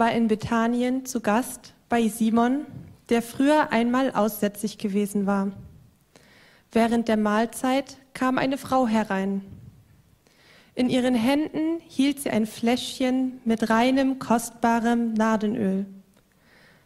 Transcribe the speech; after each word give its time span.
War 0.00 0.12
in 0.12 0.28
Bethanien 0.28 1.04
zu 1.04 1.20
Gast 1.20 1.74
bei 1.90 2.08
Simon, 2.08 2.64
der 3.10 3.20
früher 3.20 3.70
einmal 3.70 4.12
aussätzig 4.12 4.78
gewesen 4.78 5.26
war. 5.26 5.52
Während 6.72 7.06
der 7.06 7.18
Mahlzeit 7.18 7.98
kam 8.14 8.38
eine 8.38 8.56
Frau 8.56 8.86
herein. 8.86 9.42
In 10.74 10.88
ihren 10.88 11.14
Händen 11.14 11.80
hielt 11.86 12.18
sie 12.18 12.30
ein 12.30 12.46
Fläschchen 12.46 13.42
mit 13.44 13.68
reinem, 13.68 14.18
kostbarem 14.18 15.12
Nardenöl. 15.12 15.84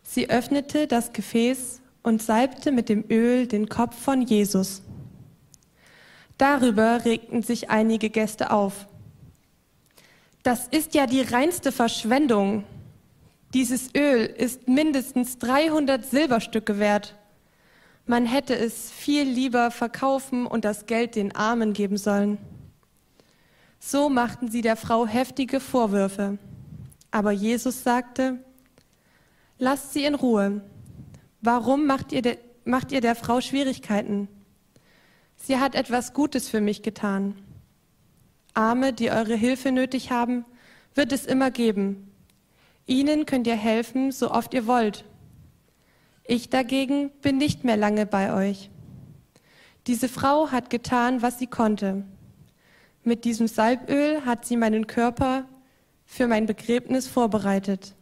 Sie 0.03 0.29
öffnete 0.29 0.89
das 0.89 1.13
Gefäß 1.13 1.83
und 2.03 2.21
salbte 2.21 2.73
mit 2.73 2.89
dem 2.89 3.05
Öl 3.09 3.47
den 3.47 3.69
Kopf 3.69 3.97
von 3.97 4.23
Jesus. 4.23 4.83
Darüber 6.37 7.05
regten 7.05 7.43
sich 7.43 7.71
einige 7.71 8.11
Gäste 8.11 8.51
auf. 8.51 8.89
Das 10.43 10.67
ist 10.67 10.97
ja 10.97 11.07
die 11.07 11.21
reinste 11.21 11.71
Verschwendung. 11.71 12.65
Dieses 13.55 13.95
Öl 13.97 14.27
ist 14.27 14.67
mindestens 14.67 15.39
300 15.39 16.05
Silberstücke 16.05 16.81
wert. 16.81 17.15
Man 18.05 18.27
hätte 18.27 18.57
es 18.57 18.91
viel 18.91 19.23
lieber 19.23 19.71
verkaufen 19.71 20.45
und 20.45 20.65
das 20.65 20.87
Geld 20.87 21.15
den 21.15 21.37
Armen 21.37 21.73
geben 21.73 21.97
sollen. 21.97 22.39
So 23.79 24.09
machten 24.09 24.51
sie 24.51 24.61
der 24.61 24.75
Frau 24.75 25.07
heftige 25.07 25.61
Vorwürfe. 25.61 26.39
Aber 27.13 27.31
Jesus 27.31 27.85
sagte, 27.85 28.41
lasst 29.59 29.93
sie 29.93 30.05
in 30.05 30.17
Ruhe. 30.17 30.61
Warum 31.41 31.87
macht 31.87 32.11
ihr, 32.11 32.23
de, 32.23 32.39
macht 32.65 32.91
ihr 32.91 33.01
der 33.01 33.15
Frau 33.15 33.41
Schwierigkeiten? 33.41 34.27
Sie 35.37 35.59
hat 35.59 35.77
etwas 35.77 36.13
Gutes 36.13 36.49
für 36.49 36.61
mich 36.61 36.83
getan. 36.83 37.37
Arme, 38.53 38.93
die 38.93 39.13
eure 39.13 39.37
Hilfe 39.37 39.71
nötig 39.71 40.11
haben, 40.11 40.45
wird 40.97 41.13
es 41.13 41.25
immer 41.25 41.53
geben. 41.53 42.11
Ihnen 42.87 43.27
könnt 43.27 43.47
ihr 43.47 43.57
helfen, 43.57 44.13
so 44.13 44.31
oft 44.31 44.53
ihr 44.55 44.67
wollt. 44.67 45.05
Ich 46.25 46.51
dagegen 46.51 47.11
bin 47.23 47.39
nicht 47.39 47.65
mehr 47.65 47.77
lange 47.77 48.07
bei 48.07 48.35
euch. 48.35 48.71
Diese 49.87 50.09
Frau 50.09 50.51
hat 50.51 50.71
getan, 50.71 51.23
was 51.23 51.39
sie 51.39 51.47
konnte. 51.47 52.05
Mit 53.03 53.25
diesem 53.25 53.47
Salböl 53.47 54.25
hat 54.25 54.47
sie 54.47 54.57
meinen 54.57 54.87
Körper 54.87 55.47
für 56.07 56.27
mein 56.27 56.47
Begräbnis 56.47 57.07
vorbereitet. 57.07 57.95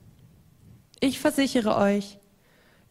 Ich 1.00 1.18
versichere 1.18 1.76
euch, 1.76 2.18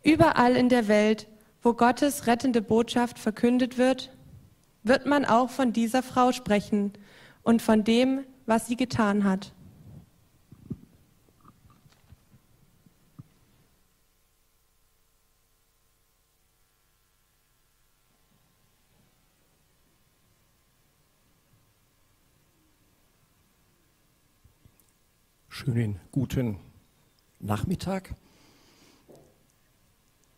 überall 0.04 0.58
in 0.58 0.68
der 0.68 0.88
Welt, 0.90 1.28
wo 1.62 1.74
Gottes 1.74 2.28
rettende 2.28 2.62
Botschaft 2.62 3.20
verkündet 3.20 3.78
wird, 3.78 4.12
wird 4.84 5.06
man 5.06 5.26
auch 5.26 5.50
von 5.50 5.74
dieser 5.74 6.04
Frau 6.04 6.32
sprechen 6.32 6.92
und 7.44 7.62
von 7.62 7.84
dem, 7.84 8.26
was 8.46 8.68
sie 8.68 8.76
getan 8.76 9.24
hat. 9.24 9.54
Schönen 25.54 26.00
guten 26.14 26.56
Nachmittag. 27.42 28.16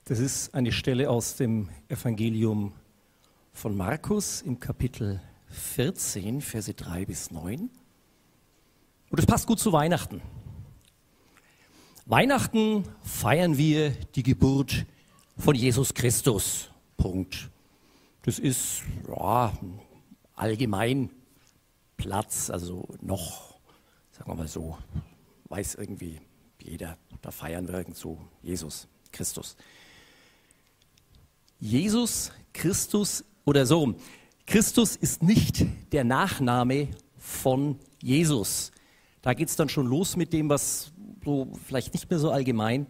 Das 0.05 0.17
ist 0.17 0.55
eine 0.55 0.71
Stelle 0.71 1.11
aus 1.11 1.35
dem 1.35 1.69
Evangelium 1.87 2.73
von 3.53 3.77
Markus 3.77 4.41
im 4.41 4.59
Kapitel 4.59 5.21
14, 5.49 6.41
Verse 6.41 6.73
3 6.73 7.05
bis 7.05 7.29
9. 7.29 7.69
Und 9.11 9.19
es 9.19 9.27
passt 9.27 9.45
gut 9.45 9.59
zu 9.59 9.71
Weihnachten. 9.71 10.19
Weihnachten 12.07 12.83
feiern 13.03 13.55
wir 13.55 13.91
die 14.15 14.23
Geburt 14.23 14.87
von 15.37 15.53
Jesus 15.53 15.93
Christus. 15.93 16.71
Punkt. 16.97 17.51
Das 18.23 18.39
ist 18.39 18.81
ja, 19.07 19.53
allgemein 20.35 21.11
Platz, 21.97 22.49
also 22.49 22.87
noch, 22.99 23.52
sagen 24.13 24.29
wir 24.29 24.35
mal 24.35 24.47
so, 24.47 24.77
weiß 25.49 25.75
irgendwie 25.75 26.19
jeder, 26.61 26.97
da 27.21 27.31
feiern 27.31 27.67
wir 27.67 27.73
irgend 27.75 27.97
so 27.97 28.17
Jesus 28.41 28.87
Christus. 29.11 29.57
Jesus 31.59 32.31
Christus 32.53 33.25
oder 33.43 33.65
so, 33.65 33.95
Christus 34.45 34.95
ist 34.95 35.23
nicht 35.23 35.65
der 35.91 36.03
Nachname 36.03 36.89
von 37.17 37.79
Jesus. 38.01 38.71
Da 39.21 39.33
geht 39.33 39.49
es 39.49 39.55
dann 39.55 39.69
schon 39.69 39.87
los 39.87 40.15
mit 40.15 40.31
dem, 40.31 40.47
was 40.47 40.91
so 41.23 41.51
vielleicht 41.65 41.93
nicht 41.93 42.09
mehr 42.09 42.19
so 42.19 42.29
allgemein 42.29 42.87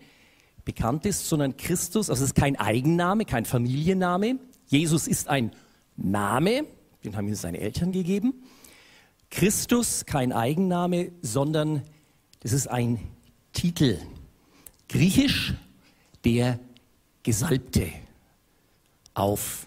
bekannt 0.65 1.05
ist, 1.05 1.29
sondern 1.29 1.55
Christus, 1.55 2.09
also 2.09 2.23
es 2.23 2.31
ist 2.31 2.35
kein 2.35 2.57
Eigenname, 2.57 3.25
kein 3.25 3.45
Familienname. 3.45 4.39
Jesus 4.65 5.07
ist 5.07 5.29
ein 5.29 5.51
Name, 5.95 6.65
den 7.03 7.15
haben 7.15 7.27
ihm 7.27 7.35
seine 7.35 7.59
Eltern 7.59 7.91
gegeben. 7.91 8.43
Christus 9.33 10.05
kein 10.05 10.31
Eigenname, 10.31 11.11
sondern 11.23 11.81
das 12.41 12.53
ist 12.53 12.67
ein 12.67 12.99
Titel. 13.51 13.97
Griechisch 14.87 15.55
der 16.23 16.59
Gesalbte. 17.23 17.89
Auf 19.15 19.65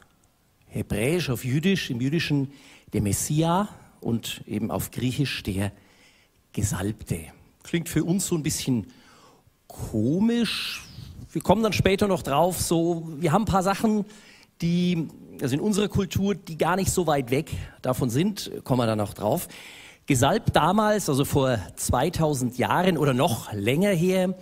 Hebräisch, 0.68 1.30
auf 1.30 1.44
Jüdisch, 1.44 1.90
im 1.90 2.00
Jüdischen 2.00 2.52
der 2.92 3.02
Messia 3.02 3.68
und 4.00 4.40
eben 4.46 4.70
auf 4.70 4.92
Griechisch 4.92 5.42
der 5.42 5.72
Gesalbte. 6.52 7.24
Klingt 7.64 7.88
für 7.88 8.04
uns 8.04 8.28
so 8.28 8.36
ein 8.36 8.44
bisschen 8.44 8.86
komisch. 9.66 10.84
Wir 11.32 11.42
kommen 11.42 11.64
dann 11.64 11.72
später 11.72 12.06
noch 12.06 12.22
drauf, 12.22 12.60
so, 12.60 13.08
wir 13.18 13.32
haben 13.32 13.42
ein 13.42 13.46
paar 13.46 13.64
Sachen, 13.64 14.04
die, 14.62 15.08
also 15.40 15.54
in 15.54 15.60
unserer 15.60 15.88
Kultur, 15.88 16.34
die 16.34 16.56
gar 16.56 16.76
nicht 16.76 16.90
so 16.90 17.06
weit 17.06 17.30
weg 17.30 17.50
davon 17.82 18.10
sind, 18.10 18.50
kommen 18.64 18.80
wir 18.80 18.86
dann 18.86 18.98
noch 18.98 19.14
drauf. 19.14 19.48
Gesalbt 20.06 20.54
damals, 20.54 21.08
also 21.08 21.24
vor 21.24 21.58
2000 21.74 22.58
Jahren 22.58 22.96
oder 22.96 23.12
noch 23.12 23.52
länger 23.52 23.90
her, 23.90 24.34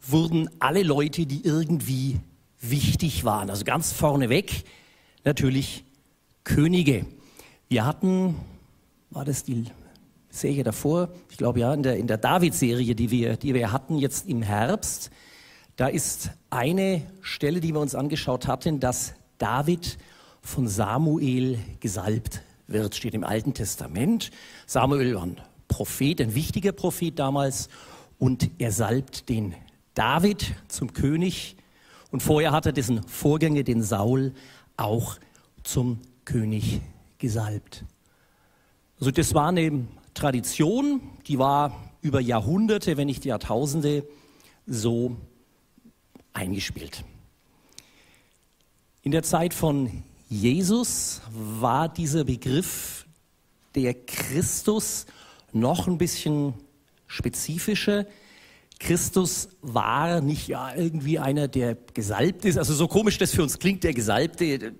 wurden 0.00 0.48
alle 0.60 0.82
Leute, 0.82 1.26
die 1.26 1.44
irgendwie 1.44 2.20
wichtig 2.60 3.24
waren. 3.24 3.50
Also 3.50 3.64
ganz 3.64 3.92
vorneweg 3.92 4.64
natürlich 5.24 5.84
Könige. 6.44 7.06
Wir 7.68 7.84
hatten, 7.84 8.36
war 9.10 9.24
das 9.24 9.44
die 9.44 9.64
Serie 10.30 10.62
davor? 10.62 11.10
Ich 11.28 11.36
glaube 11.36 11.60
ja, 11.60 11.74
in 11.74 11.82
der, 11.82 11.96
in 11.96 12.06
der 12.06 12.18
David-Serie, 12.18 12.94
die 12.94 13.10
wir, 13.10 13.36
die 13.36 13.54
wir 13.54 13.72
hatten 13.72 13.98
jetzt 13.98 14.28
im 14.28 14.42
Herbst, 14.42 15.10
da 15.76 15.88
ist 15.88 16.30
eine 16.50 17.02
Stelle, 17.20 17.60
die 17.60 17.72
wir 17.72 17.80
uns 17.80 17.94
angeschaut 17.94 18.46
hatten, 18.46 18.80
dass 18.80 19.14
David 19.40 19.98
von 20.42 20.68
Samuel 20.68 21.58
gesalbt 21.80 22.42
wird, 22.66 22.94
steht 22.94 23.14
im 23.14 23.24
Alten 23.24 23.54
Testament. 23.54 24.30
Samuel 24.66 25.14
war 25.14 25.22
ein 25.22 25.40
Prophet, 25.66 26.20
ein 26.20 26.34
wichtiger 26.34 26.72
Prophet 26.72 27.18
damals, 27.18 27.68
und 28.18 28.50
er 28.58 28.70
salbt 28.70 29.30
den 29.30 29.54
David 29.94 30.54
zum 30.68 30.92
König. 30.92 31.56
Und 32.10 32.22
vorher 32.22 32.52
hat 32.52 32.66
er 32.66 32.72
diesen 32.72 33.02
Vorgänger, 33.08 33.62
den 33.62 33.82
Saul, 33.82 34.34
auch 34.76 35.16
zum 35.62 36.00
König 36.26 36.82
gesalbt. 37.16 37.84
Also 38.98 39.10
das 39.10 39.32
war 39.32 39.48
eine 39.48 39.86
Tradition, 40.12 41.00
die 41.26 41.38
war 41.38 41.72
über 42.02 42.20
Jahrhunderte, 42.20 42.98
wenn 42.98 43.06
nicht 43.06 43.24
Jahrtausende, 43.24 44.06
so 44.66 45.16
eingespielt. 46.34 47.04
In 49.02 49.12
der 49.12 49.22
Zeit 49.22 49.54
von 49.54 50.02
Jesus 50.28 51.22
war 51.30 51.88
dieser 51.88 52.24
Begriff 52.24 53.06
der 53.74 53.94
Christus 53.94 55.06
noch 55.52 55.86
ein 55.86 55.96
bisschen 55.96 56.52
spezifischer. 57.06 58.04
Christus 58.78 59.48
war 59.62 60.20
nicht 60.20 60.48
ja 60.48 60.74
irgendwie 60.74 61.18
einer, 61.18 61.48
der 61.48 61.78
gesalbt 61.94 62.44
ist. 62.44 62.58
Also 62.58 62.74
so 62.74 62.88
komisch 62.88 63.16
das 63.16 63.32
für 63.32 63.42
uns 63.42 63.58
klingt, 63.58 63.84
der 63.84 63.94
Gesalbte, 63.94 64.74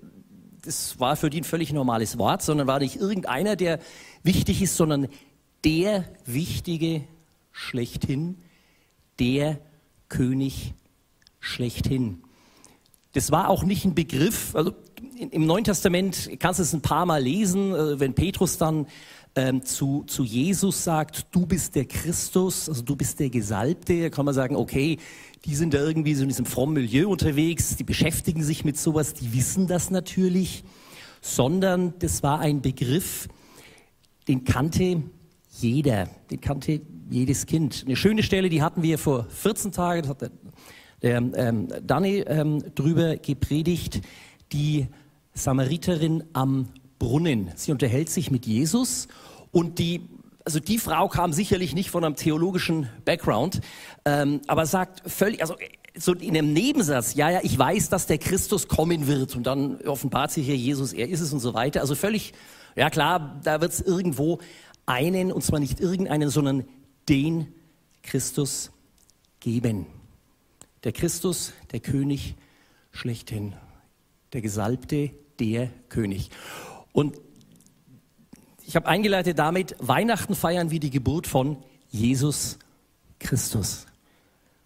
das 0.61 0.99
war 0.99 1.15
für 1.15 1.31
die 1.31 1.41
ein 1.41 1.43
völlig 1.43 1.73
normales 1.73 2.19
Wort, 2.19 2.43
sondern 2.43 2.67
war 2.67 2.77
nicht 2.77 2.97
irgendeiner, 2.97 3.55
der 3.55 3.79
wichtig 4.21 4.61
ist, 4.61 4.77
sondern 4.77 5.07
der 5.63 6.05
Wichtige 6.25 7.03
schlechthin, 7.51 8.37
der 9.17 9.59
König 10.09 10.75
schlechthin. 11.39 12.21
Das 13.13 13.31
war 13.31 13.49
auch 13.49 13.63
nicht 13.63 13.85
ein 13.85 13.93
Begriff, 13.93 14.55
also 14.55 14.73
im 15.17 15.45
Neuen 15.45 15.63
Testament 15.63 16.29
kannst 16.39 16.59
du 16.59 16.63
es 16.63 16.73
ein 16.73 16.81
paar 16.81 17.05
Mal 17.05 17.21
lesen, 17.21 17.73
äh, 17.73 17.99
wenn 17.99 18.13
Petrus 18.13 18.57
dann 18.57 18.87
ähm, 19.35 19.63
zu, 19.63 20.03
zu 20.07 20.23
Jesus 20.23 20.83
sagt, 20.83 21.27
du 21.31 21.45
bist 21.45 21.75
der 21.75 21.85
Christus, 21.85 22.67
also 22.67 22.81
du 22.81 22.95
bist 22.95 23.19
der 23.19 23.29
Gesalbte, 23.29 24.09
kann 24.09 24.25
man 24.25 24.33
sagen, 24.33 24.55
okay, 24.55 24.97
die 25.45 25.55
sind 25.55 25.73
da 25.73 25.79
irgendwie 25.79 26.15
so 26.15 26.23
in 26.23 26.29
diesem 26.29 26.45
frommen 26.45 26.73
Milieu 26.73 27.09
unterwegs, 27.09 27.75
die 27.75 27.83
beschäftigen 27.83 28.43
sich 28.43 28.65
mit 28.65 28.77
sowas, 28.77 29.13
die 29.13 29.33
wissen 29.33 29.67
das 29.67 29.89
natürlich, 29.89 30.63
sondern 31.21 31.93
das 31.99 32.23
war 32.23 32.39
ein 32.39 32.61
Begriff, 32.61 33.27
den 34.27 34.43
kannte 34.43 35.03
jeder, 35.49 36.09
den 36.29 36.41
kannte 36.41 36.81
jedes 37.09 37.45
Kind. 37.45 37.83
Eine 37.85 37.95
schöne 37.95 38.23
Stelle, 38.23 38.49
die 38.49 38.61
hatten 38.61 38.83
wir 38.83 38.97
vor 38.97 39.25
14 39.25 39.71
Tagen, 39.71 40.01
das 40.01 40.09
hat 40.09 40.21
der, 40.21 40.31
der 41.01 41.17
ähm, 41.17 41.67
Danny 41.85 42.19
ähm, 42.19 42.63
drüber 42.75 43.17
gepredigt, 43.17 44.01
die 44.51 44.87
Samariterin 45.33 46.23
am 46.33 46.67
Brunnen. 46.99 47.51
Sie 47.55 47.71
unterhält 47.71 48.09
sich 48.09 48.31
mit 48.31 48.45
Jesus 48.45 49.07
und 49.51 49.79
die 49.79 50.01
also 50.43 50.59
die 50.59 50.79
Frau 50.79 51.07
kam 51.07 51.33
sicherlich 51.33 51.75
nicht 51.75 51.91
von 51.91 52.03
einem 52.03 52.15
theologischen 52.15 52.89
Background, 53.05 53.61
ähm, 54.05 54.41
aber 54.47 54.65
sagt 54.65 55.03
völlig, 55.05 55.41
also 55.41 55.55
so 55.95 56.13
in 56.13 56.35
einem 56.35 56.53
Nebensatz, 56.53 57.15
ja, 57.15 57.29
ja, 57.29 57.39
ich 57.43 57.57
weiß, 57.57 57.89
dass 57.89 58.07
der 58.07 58.17
Christus 58.17 58.67
kommen 58.67 59.07
wird 59.07 59.35
und 59.35 59.45
dann 59.45 59.79
offenbart 59.81 60.31
sich 60.31 60.45
hier 60.45 60.55
Jesus, 60.55 60.93
er 60.93 61.07
ist 61.09 61.21
es 61.21 61.33
und 61.33 61.39
so 61.39 61.53
weiter. 61.53 61.81
Also 61.81 61.95
völlig, 61.95 62.33
ja 62.75 62.89
klar, 62.89 63.39
da 63.43 63.61
wird 63.61 63.73
es 63.73 63.81
irgendwo 63.81 64.39
einen, 64.85 65.31
und 65.31 65.43
zwar 65.43 65.59
nicht 65.59 65.79
irgendeinen, 65.79 66.29
sondern 66.29 66.65
den 67.09 67.47
Christus 68.03 68.71
geben. 69.39 69.85
Der 70.83 70.91
Christus, 70.91 71.53
der 71.71 71.79
König 71.79 72.35
schlechthin, 72.91 73.53
der 74.33 74.41
Gesalbte, 74.41 75.11
der 75.39 75.69
König. 75.89 76.29
Und 76.91 77.17
ich 78.65 78.75
habe 78.75 78.87
eingeleitet 78.87 79.37
damit, 79.39 79.75
Weihnachten 79.79 80.35
feiern 80.35 80.71
wir 80.71 80.79
die 80.79 80.89
Geburt 80.89 81.27
von 81.27 81.57
Jesus 81.89 82.57
Christus. 83.19 83.85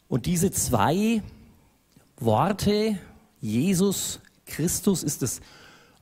Und 0.08 0.26
diese 0.26 0.52
zwei 0.52 1.24
Worte, 2.18 2.98
Jesus 3.42 4.20
Christus, 4.46 5.04
ist 5.04 5.22
das 5.22 5.42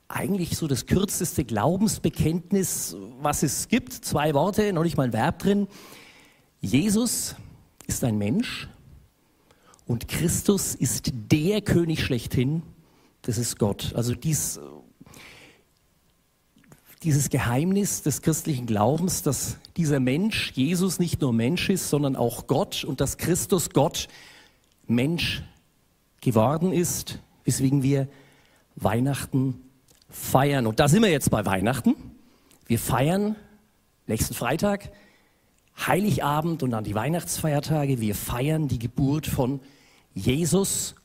eigentlich 0.08 0.58
so 0.58 0.68
das 0.68 0.86
kürzeste 0.86 1.44
Glaubensbekenntnis, 1.44 2.96
was 3.22 3.42
es 3.42 3.68
gibt. 3.68 3.94
Zwei 3.94 4.34
Worte, 4.34 4.74
noch 4.74 4.84
nicht 4.84 4.98
mal 4.98 5.04
ein 5.04 5.14
Verb 5.14 5.40
drin. 5.40 5.68
Jesus 6.62 7.36
ist 7.88 8.04
ein 8.04 8.18
Mensch 8.18 8.68
und 9.86 10.08
Christus 10.08 10.76
ist 10.76 11.12
der 11.32 11.62
König 11.62 12.04
schlechthin. 12.04 12.64
Das 13.22 13.38
ist 13.38 13.60
Gott. 13.60 13.94
Also 13.96 14.16
dies, 14.16 14.60
dieses 17.04 17.30
Geheimnis 17.30 18.02
des 18.02 18.22
christlichen 18.22 18.66
Glaubens, 18.66 19.24
dass 19.24 19.58
dieser 19.76 20.00
Mensch, 20.00 20.52
Jesus, 20.56 21.00
nicht 21.00 21.22
nur 21.22 21.34
Mensch 21.34 21.70
ist, 21.70 21.90
sondern 21.90 22.16
auch 22.16 22.48
Gott 22.48 22.84
und 22.84 23.02
dass 23.02 23.18
Christus 23.18 23.72
Gott 23.72 24.08
Mensch 24.88 25.44
geworden 26.22 26.72
ist, 26.72 27.20
weswegen 27.44 27.84
wir 27.84 28.08
Weihnachten 28.76 29.62
feiern. 30.10 30.68
Und 30.68 30.80
da 30.80 30.88
sind 30.88 31.02
wir 31.02 31.12
jetzt 31.12 31.30
bei 31.30 31.46
Weihnachten. 31.46 31.96
Wir 32.68 32.80
feiern 32.80 33.36
nächsten 34.08 34.34
Freitag, 34.34 34.92
Heiligabend 35.78 36.64
und 36.64 36.72
dann 36.72 36.84
die 36.84 36.96
Weihnachtsfeiertage. 36.96 38.00
Wir 38.00 38.16
feiern 38.16 38.68
die 38.68 38.80
Geburt 38.80 39.28
von 39.28 39.60
Jesus, 40.14 40.96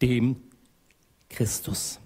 dem 0.00 0.36
Christus. 1.28 2.00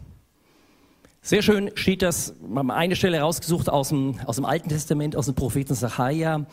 Sehr 1.23 1.43
schön 1.43 1.71
steht 1.75 2.01
das, 2.01 2.35
wir 2.41 2.59
haben 2.59 2.71
eine 2.71 2.97
Stelle 2.97 3.21
rausgesucht 3.21 3.69
aus 3.69 3.91
dem, 3.91 4.19
aus 4.25 4.37
dem 4.37 4.47
Alten 4.47 4.71
Testament, 4.71 5.17
aus 5.17 5.27
dem 5.27 5.35
Propheten 5.35 5.75
Sacharja. 5.75 6.47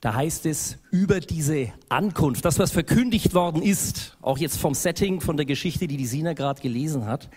Da 0.00 0.14
heißt 0.14 0.46
es 0.46 0.78
über 0.90 1.20
diese 1.20 1.72
Ankunft, 1.88 2.44
das 2.44 2.58
was 2.58 2.72
verkündigt 2.72 3.34
worden 3.34 3.62
ist, 3.62 4.18
auch 4.20 4.36
jetzt 4.36 4.58
vom 4.58 4.74
Setting, 4.74 5.20
von 5.20 5.36
der 5.36 5.46
Geschichte, 5.46 5.86
die 5.86 5.96
die 5.96 6.06
Sina 6.06 6.32
gerade 6.32 6.60
gelesen 6.60 7.06
hat, 7.06 7.30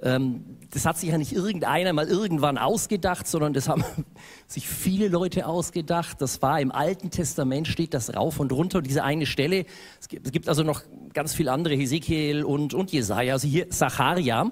das 0.00 0.84
hat 0.84 0.98
sich 0.98 1.08
ja 1.08 1.18
nicht 1.18 1.32
irgendeiner 1.32 1.92
mal 1.92 2.08
irgendwann 2.08 2.58
ausgedacht, 2.58 3.26
sondern 3.26 3.54
das 3.54 3.68
haben 3.68 3.84
sich 4.46 4.68
viele 4.68 5.08
Leute 5.08 5.46
ausgedacht. 5.46 6.20
Das 6.20 6.42
war 6.42 6.60
im 6.60 6.72
Alten 6.72 7.10
Testament, 7.10 7.68
steht 7.68 7.94
das 7.94 8.14
rauf 8.14 8.38
und 8.40 8.52
runter. 8.52 8.78
Und 8.78 8.86
diese 8.86 9.02
eine 9.02 9.24
Stelle, 9.24 9.66
es 10.00 10.08
gibt, 10.08 10.48
also 10.48 10.62
noch 10.62 10.82
ganz 11.12 11.34
viele 11.34 11.52
andere, 11.52 11.74
Hesekiel 11.74 12.44
und, 12.44 12.74
und 12.74 12.92
Jesaja, 12.92 13.34
also 13.34 13.48
hier 13.48 13.70
Zacharia. 13.70 14.50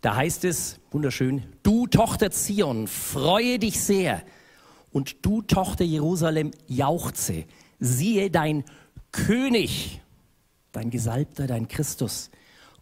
Da 0.00 0.16
heißt 0.16 0.44
es, 0.44 0.80
wunderschön, 0.90 1.44
du 1.62 1.86
Tochter 1.86 2.32
Zion, 2.32 2.88
freue 2.88 3.60
dich 3.60 3.80
sehr. 3.80 4.22
Und 4.90 5.24
du 5.24 5.42
Tochter 5.42 5.84
Jerusalem, 5.84 6.50
jauchze. 6.66 7.44
Siehe 7.78 8.30
dein 8.30 8.64
König, 9.12 10.00
dein 10.72 10.90
Gesalbter, 10.90 11.46
dein 11.46 11.68
Christus 11.68 12.30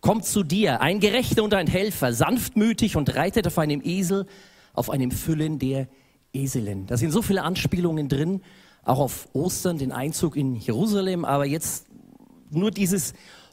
kommt 0.01 0.25
zu 0.25 0.43
dir, 0.43 0.81
ein 0.81 1.01
Gerechter 1.01 1.43
und 1.43 1.55
ein 1.55 1.67
Helfer, 1.67 2.13
sanftmütig 2.13 2.97
und 2.97 3.15
reitet 3.15 3.47
auf 3.47 3.59
einem 3.59 3.83
Esel, 3.85 4.27
auf 4.73 4.91
einem 4.91 5.11
Füllen 5.11 5.59
der 5.59 5.89
Eselin. 6.33 6.87
Da 6.87 6.97
sind 6.97 7.11
so 7.11 7.23
viele 7.23 7.43
Anspielungen 7.43 8.09
drin, 8.09 8.41
auch 8.85 8.99
auf 8.99 9.29
Ostern, 9.33 9.79
den 9.79 9.93
Einzug 9.93 10.37
in 10.37 10.57
Jerusalem, 10.57 11.25
aber 11.25 11.45
jetzt 11.45 11.87
nur 12.51 12.71
dieses 12.71 13.13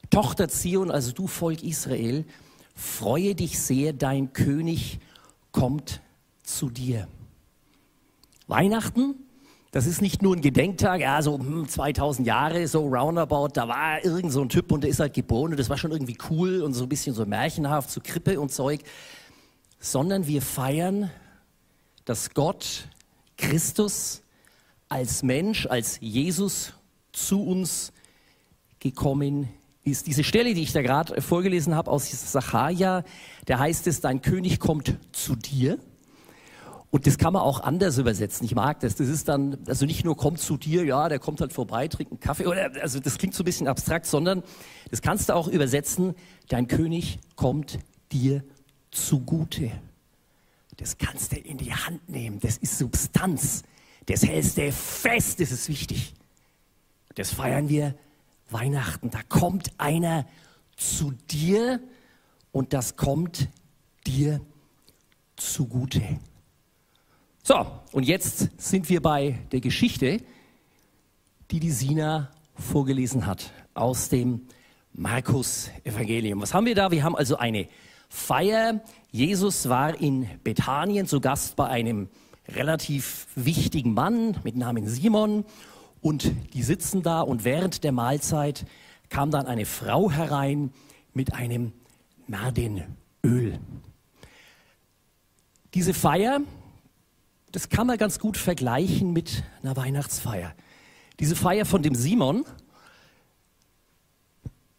Tochter 0.10 0.48
Zion, 0.48 0.90
also 0.90 1.12
du 1.12 1.28
Volk 1.28 1.64
Israel, 1.64 2.26
freue 2.76 3.36
dich 3.36 3.60
sehr, 3.60 3.94
dein 3.94 4.32
König 4.34 5.00
kommt 5.52 6.02
zu 6.44 6.70
dir. 6.70 7.08
Weihnachten 8.48 9.16
das 9.72 9.86
ist 9.86 10.02
nicht 10.02 10.22
nur 10.22 10.36
ein 10.36 10.42
Gedenktag, 10.42 11.02
ja, 11.02 11.22
so 11.22 11.38
2000 11.38 12.20
hm, 12.20 12.26
Jahre, 12.26 12.68
so 12.68 12.88
roundabout, 12.88 13.50
da 13.54 13.68
war 13.68 14.04
irgend 14.04 14.32
so 14.32 14.42
ein 14.42 14.50
Typ 14.50 14.72
und 14.72 14.82
der 14.82 14.90
ist 14.90 15.00
halt 15.00 15.14
geboren 15.14 15.52
und 15.52 15.60
das 15.60 15.70
war 15.70 15.78
schon 15.78 15.92
irgendwie 15.92 16.18
cool 16.30 16.62
und 16.62 16.74
so 16.74 16.84
ein 16.84 16.90
bisschen 16.90 17.14
so 17.14 17.26
märchenhaft, 17.26 17.92
so 17.92 18.00
Krippe 18.04 18.40
und 18.40 18.52
Zeug, 18.52 18.82
sondern 19.80 20.26
wir 20.26 20.42
feiern, 20.42 21.12
dass 22.06 22.34
Gott, 22.34 22.88
Christus, 23.38 24.22
als 24.90 25.22
Mensch, 25.22 25.66
als 25.66 26.00
Jesus 26.00 26.74
zu 27.12 27.44
uns 27.44 27.92
gekommen 28.80 29.50
ist. 29.84 30.08
Diese 30.08 30.24
Stelle, 30.24 30.54
die 30.54 30.64
ich 30.64 30.72
da 30.72 30.82
gerade 30.82 31.22
vorgelesen 31.22 31.76
habe 31.76 31.92
aus 31.92 32.10
Sacharja, 32.10 33.04
da 33.46 33.60
heißt 33.60 33.88
es, 33.88 34.02
dein 34.02 34.22
König 34.22 34.60
kommt 34.60 34.96
zu 35.12 35.36
dir. 35.36 35.78
Und 36.90 37.06
das 37.06 37.18
kann 37.18 37.34
man 37.34 37.42
auch 37.42 37.60
anders 37.60 37.98
übersetzen. 37.98 38.46
Ich 38.46 38.56
mag 38.56 38.80
das. 38.80 38.96
Das 38.96 39.10
ist 39.10 39.28
dann, 39.28 39.58
also 39.68 39.86
nicht 39.86 40.06
nur 40.06 40.16
kommt 40.16 40.40
zu 40.40 40.56
dir, 40.56 40.86
ja, 40.86 41.10
der 41.10 41.20
kommt 41.20 41.42
halt 41.42 41.52
vorbei, 41.52 41.88
trinkt 41.88 42.14
einen 42.14 42.20
Kaffee, 42.20 42.48
oder, 42.48 42.72
also 42.82 43.00
das 43.00 43.18
klingt 43.18 43.34
so 43.34 43.44
ein 43.44 43.46
bisschen 43.46 43.68
abstrakt, 43.68 44.06
sondern 44.06 44.42
das 44.90 45.02
kannst 45.02 45.30
du 45.30 45.36
auch 45.36 45.48
übersetzen, 45.48 46.16
dein 46.48 46.68
König 46.68 47.20
kommt 47.36 47.80
dir 48.12 48.44
zugute. 48.92 49.72
Das 50.78 50.98
kannst 50.98 51.34
du 51.34 51.38
in 51.38 51.58
die 51.58 51.74
Hand 51.74 52.08
nehmen. 52.08 52.40
Das 52.40 52.58
ist 52.58 52.78
Substanz. 52.78 53.64
Das 54.06 54.24
hältst 54.26 54.58
du 54.58 54.72
fest. 54.72 55.42
Das 55.42 55.52
ist 55.52 55.68
wichtig. 55.68 56.14
Das 57.16 57.32
feiern 57.32 57.68
wir 57.68 57.96
Weihnachten. 58.50 59.10
Da 59.10 59.24
kommt 59.28 59.72
einer 59.78 60.26
zu 60.78 61.12
dir 61.30 61.82
und 62.52 62.74
das 62.74 62.96
kommt 62.96 63.50
dir 64.06 64.40
zugute. 65.36 66.20
So, 67.48 67.66
und 67.94 68.04
jetzt 68.04 68.50
sind 68.62 68.90
wir 68.90 69.02
bei 69.02 69.40
der 69.54 69.62
Geschichte, 69.62 70.20
die 71.50 71.62
die 71.62 71.72
Sina 71.72 72.30
vorgelesen 72.56 73.26
hat 73.26 73.54
aus 73.74 74.10
dem 74.10 74.42
Markus-Evangelium. 74.92 76.42
Was 76.42 76.54
haben 76.54 76.66
wir 76.66 76.76
da? 76.76 76.92
Wir 76.92 77.06
haben 77.06 77.16
also 77.16 77.38
eine 77.38 77.70
Feier. 78.10 78.82
Jesus 79.12 79.70
war 79.70 79.98
in 79.98 80.28
Bethanien 80.44 81.08
zu 81.08 81.22
Gast 81.22 81.56
bei 81.56 81.68
einem 81.70 82.10
relativ 82.50 83.28
wichtigen 83.36 83.94
Mann 83.94 84.36
mit 84.44 84.58
Namen 84.58 84.86
Simon. 84.86 85.46
Und 86.02 86.34
die 86.54 86.64
sitzen 86.64 87.02
da 87.02 87.22
und 87.22 87.46
während 87.46 87.86
der 87.86 87.94
Mahlzeit 87.94 88.66
kam 89.08 89.32
dann 89.32 89.46
eine 89.46 89.66
Frau 89.66 90.12
herein 90.12 90.74
mit 91.14 91.34
einem 91.34 91.72
Nardenöl. 92.28 93.58
Diese 95.74 95.94
Feier 95.94 96.42
das 97.52 97.70
kann 97.70 97.88
man 97.88 97.98
ganz 97.98 98.20
gut 98.20 98.38
vergleichen 98.38 99.14
mit 99.14 99.44
einer 99.64 99.76
Weihnachtsfeier. 99.76 100.54
Diese 101.20 101.36
Feier 101.36 101.66
von 101.66 101.82
dem 101.82 101.96
Simon, 101.96 102.46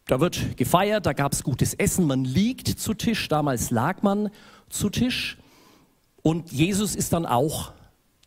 da 0.05 0.19
wird 0.19 0.57
gefeiert, 0.57 1.05
da 1.05 1.13
gab 1.13 1.33
es 1.33 1.43
gutes 1.43 1.73
Essen, 1.73 2.05
man 2.07 2.23
liegt 2.23 2.67
zu 2.67 2.93
Tisch, 2.93 3.27
damals 3.27 3.71
lag 3.71 4.01
man 4.01 4.29
zu 4.69 4.89
Tisch 4.89 5.37
und 6.21 6.51
Jesus 6.51 6.95
ist 6.95 7.13
dann 7.13 7.25
auch 7.25 7.73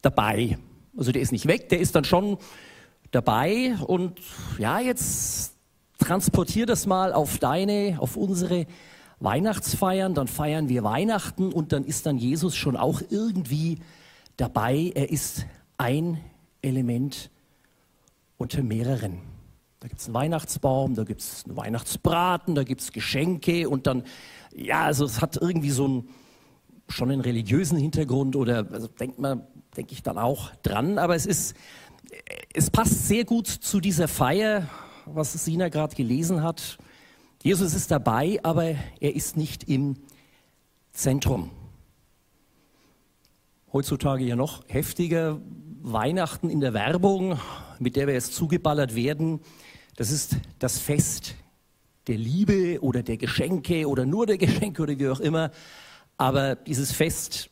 dabei. 0.03 0.59
Also 0.97 1.13
der 1.13 1.23
ist 1.23 1.33
nicht 1.33 1.47
weg, 1.47 1.69
der 1.71 1.81
ist 1.81 1.95
dann 1.95 2.05
schon 2.05 2.39
dabei 3.13 3.77
und 3.87 4.21
ja, 4.59 4.81
jetzt 4.81 5.55
transportier 5.99 6.67
das 6.67 6.87
mal 6.87 7.13
auf 7.13 7.39
deine, 7.39 7.97
auf 8.01 8.17
unsere 8.17 8.67
Weihnachtsfeiern, 9.21 10.15
dann 10.15 10.27
feiern 10.27 10.69
wir 10.69 10.83
Weihnachten 10.83 11.53
und 11.53 11.73
dann 11.73 11.85
ist 11.85 12.07
dann 12.07 12.19
Jesus 12.19 12.57
schon 12.57 12.77
auch 12.77 13.01
irgendwie 13.09 13.77
dabei, 13.77 14.02
er 14.39 15.11
ist 15.11 15.47
ein 15.79 16.21
Element 16.63 17.31
unter 18.39 18.63
mehreren. 18.63 19.19
Da 19.81 19.89
gibt 19.89 20.01
es 20.01 20.07
einen 20.07 20.15
Weihnachtsbaum, 20.15 20.95
da 20.95 21.05
gibt 21.05 21.21
es 21.21 21.45
einen 21.45 21.57
Weihnachtsbraten, 21.57 22.55
da 22.55 22.63
gibt 22.63 22.81
es 22.81 22.93
Geschenke 22.93 23.69
und 23.69 23.87
dann, 23.87 24.05
ja, 24.55 24.85
also 24.85 25.05
es 25.05 25.21
hat 25.21 25.37
irgendwie 25.37 25.71
so 25.71 25.89
ein 25.89 26.09
schon 26.89 27.11
einen 27.11 27.21
religiösen 27.21 27.79
Hintergrund 27.79 28.37
oder 28.37 28.67
also 28.71 28.87
denkt 28.87 29.19
man, 29.19 29.47
denke 29.77 29.93
ich 29.93 30.03
dann 30.03 30.19
auch 30.19 30.51
dran, 30.63 30.99
aber 30.99 31.17
es 31.17 31.27
ist, 31.27 31.57
es 32.53 32.71
passt 32.71 33.09
sehr 33.09 33.25
gut 33.25 33.47
zu 33.49 33.81
dieser 33.81 34.09
Feier, 34.09 34.69
was 35.07 35.33
Sina 35.33 35.69
gerade 35.69 35.97
gelesen 35.97 36.43
hat. 36.43 36.79
Jesus 37.43 37.75
ist 37.75 37.91
dabei, 37.91 38.39
aber 38.43 38.75
er 39.01 39.17
ist 39.17 39.37
nicht 39.37 39.65
im 39.65 39.97
Zentrum. 40.93 41.51
Heutzutage 43.73 44.25
ja 44.25 44.37
noch 44.37 44.63
heftiger. 44.69 45.41
Weihnachten 45.81 46.51
in 46.51 46.61
der 46.61 46.75
Werbung, 46.75 47.41
mit 47.79 47.97
der 47.97 48.07
wir 48.07 48.13
jetzt 48.13 48.35
zugeballert 48.35 48.95
werden, 48.95 49.41
das 49.97 50.11
ist 50.11 50.37
das 50.59 50.79
Fest 50.79 51.37
der 52.07 52.19
Liebe 52.19 52.83
oder 52.83 53.03
der 53.03 53.17
Geschenke 53.17 53.89
oder 53.89 54.05
nur 54.05 54.27
der 54.27 54.37
Geschenke 54.37 54.83
oder 54.83 54.99
wie 54.99 55.09
auch 55.09 55.21
immer. 55.21 55.51
Aber 56.19 56.55
dieses 56.55 56.93
Fest 56.93 57.49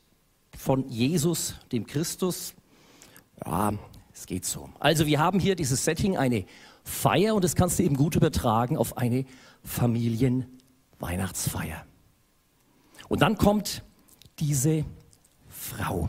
von 0.56 0.90
Jesus, 0.90 1.54
dem 1.72 1.86
Christus, 1.86 2.52
ja, 3.44 3.72
es 4.12 4.26
geht 4.26 4.44
so. 4.44 4.68
Also 4.78 5.06
wir 5.06 5.20
haben 5.20 5.40
hier 5.40 5.56
dieses 5.56 5.86
Setting, 5.86 6.18
eine 6.18 6.44
Feier 6.84 7.34
und 7.34 7.44
das 7.44 7.56
kannst 7.56 7.78
du 7.78 7.82
eben 7.82 7.96
gut 7.96 8.14
übertragen 8.14 8.76
auf 8.76 8.98
eine 8.98 9.24
Familienweihnachtsfeier. 9.64 11.86
Und 13.08 13.22
dann 13.22 13.38
kommt 13.38 13.82
diese 14.38 14.84
Frau 15.70 16.08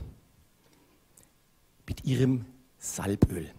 mit 1.88 2.04
ihrem 2.04 2.46
Salböl. 2.78 3.50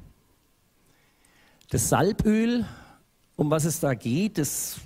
Das 1.70 1.88
Salböl 1.88 2.66
um 3.36 3.50
was 3.50 3.64
es 3.64 3.80
da 3.80 3.94
geht. 3.94 4.38
Das, 4.38 4.76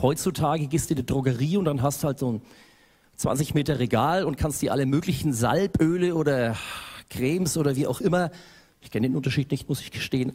heutzutage 0.00 0.66
gehst 0.66 0.90
du 0.90 0.94
in 0.94 0.96
die 0.96 1.06
Drogerie 1.06 1.56
und 1.56 1.64
dann 1.64 1.82
hast 1.82 2.02
du 2.02 2.08
halt 2.08 2.18
so 2.18 2.32
ein 2.32 2.42
20 3.16 3.54
Meter 3.54 3.78
Regal 3.78 4.24
und 4.24 4.36
kannst 4.36 4.62
dir 4.62 4.72
alle 4.72 4.86
möglichen 4.86 5.32
Salböle 5.32 6.14
oder 6.14 6.56
Cremes 7.08 7.56
oder 7.56 7.76
wie 7.76 7.86
auch 7.86 8.00
immer, 8.00 8.30
ich 8.80 8.90
kenne 8.90 9.08
den 9.08 9.16
Unterschied 9.16 9.50
nicht, 9.50 9.68
muss 9.68 9.80
ich 9.80 9.92
gestehen, 9.92 10.32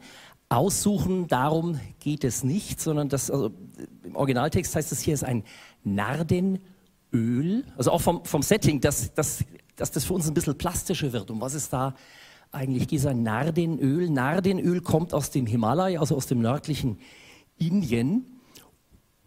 aussuchen. 0.48 1.28
Darum 1.28 1.80
geht 2.00 2.24
es 2.24 2.44
nicht, 2.44 2.80
sondern 2.80 3.10
das, 3.10 3.30
also 3.30 3.52
im 4.04 4.16
Originaltext 4.16 4.76
heißt 4.76 4.92
es 4.92 5.02
hier 5.02 5.14
ist 5.14 5.24
ein 5.24 5.44
Nardenöl, 5.84 6.62
also 7.76 7.92
auch 7.92 8.02
vom, 8.02 8.24
vom 8.24 8.42
Setting, 8.42 8.80
dass, 8.80 9.14
dass, 9.14 9.44
dass 9.78 9.92
das 9.92 10.04
für 10.04 10.14
uns 10.14 10.28
ein 10.28 10.34
bisschen 10.34 10.58
plastischer 10.58 11.14
wird. 11.14 11.32
Um 11.32 11.40
was 11.40 11.54
ist 11.54 11.72
da 11.72 11.96
eigentlich 12.52 12.88
geht? 12.88 13.06
Ein 13.06 13.24
Nardenöl. 13.24 14.10
Nardenöl 14.10 14.82
kommt 14.82 15.14
aus 15.14 15.32
dem 15.32 15.46
Himalaya, 15.46 16.02
also 16.02 16.16
aus 16.16 16.28
dem 16.28 16.42
nördlichen 16.42 16.98
Indien 17.58 18.26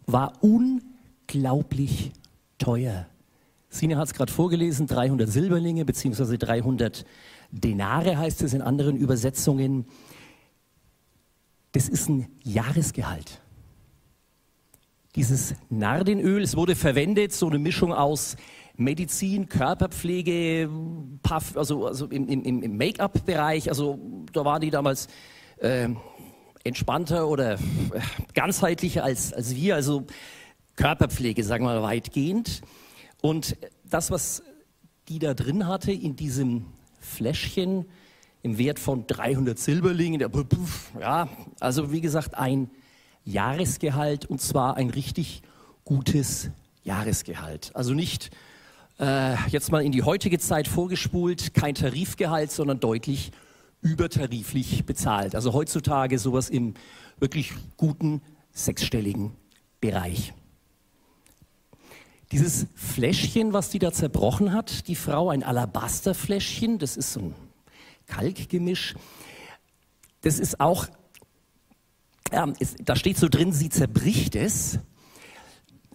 war 0.05 0.33
unglaublich 0.41 2.11
teuer. 2.57 3.07
Sina 3.69 3.97
hat 3.97 4.07
es 4.07 4.13
gerade 4.13 4.31
vorgelesen, 4.31 4.85
300 4.85 5.29
Silberlinge 5.29 5.85
bzw. 5.85 6.37
300 6.37 7.05
Denare 7.51 8.17
heißt 8.17 8.41
es 8.43 8.53
in 8.53 8.61
anderen 8.61 8.97
Übersetzungen. 8.97 9.85
Das 11.71 11.87
ist 11.87 12.09
ein 12.09 12.27
Jahresgehalt. 12.43 13.41
Dieses 15.15 15.55
Nardenöl, 15.69 16.41
es 16.41 16.55
wurde 16.55 16.75
verwendet, 16.75 17.33
so 17.33 17.47
eine 17.47 17.59
Mischung 17.59 17.93
aus 17.93 18.35
Medizin, 18.77 19.49
Körperpflege, 19.49 20.69
Puff, 21.23 21.57
also, 21.57 21.87
also 21.87 22.05
im, 22.07 22.27
im, 22.27 22.63
im 22.63 22.77
Make-up-Bereich. 22.77 23.69
Also 23.69 23.99
da 24.33 24.45
waren 24.45 24.61
die 24.61 24.69
damals 24.69 25.07
äh, 25.57 25.89
entspannter 26.63 27.27
oder 27.27 27.57
ganzheitlicher 28.33 29.03
als, 29.03 29.33
als 29.33 29.55
wir, 29.55 29.75
also 29.75 30.05
Körperpflege, 30.75 31.43
sagen 31.43 31.65
wir 31.65 31.73
mal 31.73 31.83
weitgehend. 31.83 32.61
Und 33.21 33.57
das, 33.83 34.11
was 34.11 34.43
die 35.09 35.19
da 35.19 35.33
drin 35.33 35.67
hatte 35.67 35.91
in 35.91 36.15
diesem 36.15 36.65
Fläschchen 36.99 37.85
im 38.43 38.57
Wert 38.57 38.79
von 38.79 39.05
300 39.05 39.59
Silberlingen, 39.59 40.25
ja, 40.99 41.29
also 41.59 41.91
wie 41.91 42.01
gesagt, 42.01 42.35
ein 42.35 42.71
Jahresgehalt 43.23 44.25
und 44.25 44.41
zwar 44.41 44.77
ein 44.77 44.89
richtig 44.89 45.43
gutes 45.85 46.49
Jahresgehalt. 46.83 47.71
Also 47.75 47.93
nicht 47.93 48.31
äh, 49.01 49.35
jetzt 49.49 49.71
mal 49.71 49.83
in 49.83 49.91
die 49.91 50.03
heutige 50.03 50.37
Zeit 50.37 50.67
vorgespult, 50.67 51.53
kein 51.53 51.73
Tarifgehalt, 51.75 52.51
sondern 52.51 52.79
deutlich 52.79 53.31
übertariflich 53.81 54.85
bezahlt. 54.85 55.33
Also 55.33 55.53
heutzutage 55.53 56.19
sowas 56.19 56.49
im 56.49 56.75
wirklich 57.19 57.53
guten 57.77 58.21
sechsstelligen 58.51 59.31
Bereich. 59.79 60.33
Dieses 62.31 62.67
Fläschchen, 62.75 63.53
was 63.53 63.69
die 63.69 63.79
da 63.79 63.91
zerbrochen 63.91 64.53
hat, 64.53 64.87
die 64.87 64.95
Frau, 64.95 65.29
ein 65.29 65.43
Alabasterfläschchen, 65.43 66.77
das 66.77 66.95
ist 66.95 67.13
so 67.13 67.19
ein 67.21 67.35
Kalkgemisch, 68.05 68.95
das 70.21 70.39
ist 70.39 70.59
auch, 70.59 70.87
ja, 72.31 72.45
ist, 72.59 72.77
da 72.85 72.95
steht 72.95 73.17
so 73.17 73.27
drin, 73.27 73.51
sie 73.51 73.69
zerbricht 73.69 74.35
es. 74.35 74.79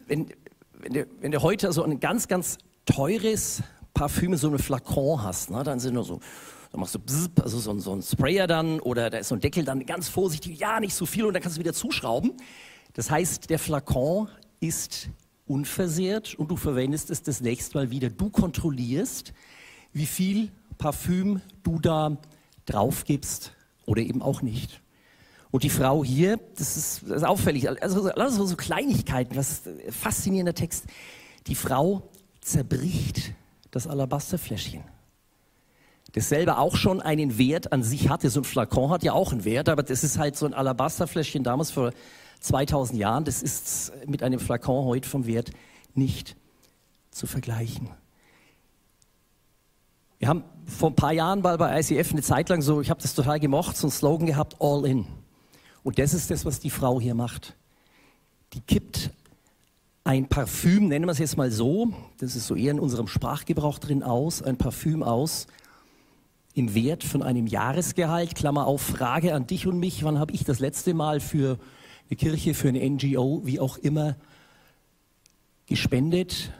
Wenn, 0.06 0.26
wenn, 0.72 0.92
du, 0.92 1.06
wenn 1.20 1.30
du 1.30 1.40
heute 1.40 1.72
so 1.72 1.84
ein 1.84 2.00
ganz, 2.00 2.28
ganz 2.28 2.58
teures 2.86 3.62
Parfüm, 3.92 4.36
so 4.36 4.48
eine 4.48 4.58
Flakon 4.58 5.22
hast, 5.22 5.50
ne, 5.50 5.62
dann 5.62 5.80
sind 5.80 5.94
nur 5.94 6.04
so 6.04 6.20
dann 6.72 6.80
machst 6.80 6.94
du 6.94 6.98
bzzz, 6.98 7.30
also 7.42 7.58
so, 7.58 7.78
so 7.78 7.94
ein 7.94 8.02
Sprayer 8.02 8.46
dann 8.46 8.80
oder 8.80 9.08
da 9.08 9.18
ist 9.18 9.28
so 9.28 9.34
ein 9.34 9.40
Deckel 9.40 9.64
dann 9.64 9.86
ganz 9.86 10.08
vorsichtig, 10.08 10.58
ja, 10.58 10.80
nicht 10.80 10.94
so 10.94 11.06
viel 11.06 11.24
und 11.24 11.32
dann 11.32 11.42
kannst 11.42 11.56
du 11.56 11.60
wieder 11.60 11.72
zuschrauben. 11.72 12.32
Das 12.92 13.10
heißt, 13.10 13.50
der 13.50 13.58
Flakon 13.58 14.28
ist 14.60 15.08
unversehrt 15.46 16.34
und 16.34 16.50
du 16.50 16.56
verwendest 16.56 17.10
es 17.10 17.22
das 17.22 17.40
nächste 17.40 17.78
Mal 17.78 17.90
wieder. 17.90 18.10
Du 18.10 18.30
kontrollierst, 18.30 19.32
wie 19.92 20.06
viel 20.06 20.50
Parfüm 20.76 21.40
du 21.62 21.78
da 21.78 22.18
drauf 22.66 23.04
gibst 23.04 23.52
oder 23.86 24.02
eben 24.02 24.20
auch 24.22 24.42
nicht. 24.42 24.82
Und 25.50 25.62
die 25.62 25.70
Frau 25.70 26.04
hier, 26.04 26.38
das 26.56 26.76
ist, 26.76 27.02
das 27.06 27.18
ist 27.18 27.24
auffällig, 27.24 27.70
also 27.70 28.10
also 28.10 28.44
so 28.44 28.56
Kleinigkeiten, 28.56 29.36
was 29.36 29.62
faszinierender 29.88 30.54
Text. 30.54 30.84
Die 31.46 31.54
Frau 31.54 32.10
zerbricht 32.46 33.32
das 33.70 33.86
Alabasterfläschchen 33.86 34.84
das 36.16 36.30
selber 36.30 36.58
auch 36.60 36.76
schon 36.76 37.02
einen 37.02 37.36
Wert 37.36 37.72
an 37.72 37.82
sich 37.82 38.08
hatte. 38.08 38.30
So 38.30 38.40
ein 38.40 38.44
Flakon 38.44 38.90
hat 38.90 39.02
ja 39.02 39.12
auch 39.12 39.32
einen 39.32 39.44
Wert, 39.44 39.68
aber 39.68 39.82
das 39.82 40.02
ist 40.02 40.16
halt 40.16 40.34
so 40.34 40.46
ein 40.46 40.54
Alabasterfläschchen 40.54 41.44
damals 41.44 41.70
vor 41.70 41.92
2000 42.40 42.98
Jahren. 42.98 43.24
Das 43.26 43.42
ist 43.42 43.92
mit 44.06 44.22
einem 44.22 44.40
Flakon 44.40 44.86
heute 44.86 45.06
vom 45.06 45.26
Wert 45.26 45.50
nicht 45.94 46.34
zu 47.10 47.26
vergleichen. 47.26 47.90
Wir 50.18 50.28
haben 50.28 50.44
vor 50.64 50.88
ein 50.88 50.96
paar 50.96 51.12
Jahren 51.12 51.42
mal 51.42 51.58
bei 51.58 51.78
ICF 51.78 52.12
eine 52.12 52.22
Zeit 52.22 52.48
lang 52.48 52.62
so, 52.62 52.80
ich 52.80 52.88
habe 52.88 53.02
das 53.02 53.14
total 53.14 53.38
gemocht, 53.38 53.76
so 53.76 53.86
einen 53.86 53.92
Slogan 53.92 54.26
gehabt, 54.26 54.56
All 54.58 54.86
In. 54.86 55.06
Und 55.82 55.98
das 55.98 56.14
ist 56.14 56.30
das, 56.30 56.46
was 56.46 56.60
die 56.60 56.70
Frau 56.70 56.98
hier 56.98 57.14
macht. 57.14 57.54
Die 58.54 58.62
kippt 58.62 59.10
ein 60.06 60.28
Parfüm, 60.28 60.86
nennen 60.86 61.06
wir 61.06 61.12
es 61.12 61.18
jetzt 61.18 61.36
mal 61.36 61.50
so, 61.50 61.92
das 62.18 62.36
ist 62.36 62.46
so 62.46 62.54
eher 62.54 62.70
in 62.70 62.78
unserem 62.78 63.08
Sprachgebrauch 63.08 63.80
drin 63.80 64.04
aus, 64.04 64.40
ein 64.40 64.56
Parfüm 64.56 65.02
aus 65.02 65.48
im 66.54 66.74
Wert 66.74 67.02
von 67.02 67.24
einem 67.24 67.48
Jahresgehalt. 67.48 68.36
Klammer 68.36 68.68
auf, 68.68 68.80
Frage 68.80 69.34
an 69.34 69.48
dich 69.48 69.66
und 69.66 69.80
mich, 69.80 70.04
wann 70.04 70.20
habe 70.20 70.32
ich 70.32 70.44
das 70.44 70.60
letzte 70.60 70.94
Mal 70.94 71.18
für 71.18 71.58
eine 72.08 72.16
Kirche, 72.16 72.54
für 72.54 72.68
eine 72.68 72.88
NGO, 72.88 73.42
wie 73.44 73.58
auch 73.58 73.78
immer, 73.78 74.14
gespendet 75.66 76.52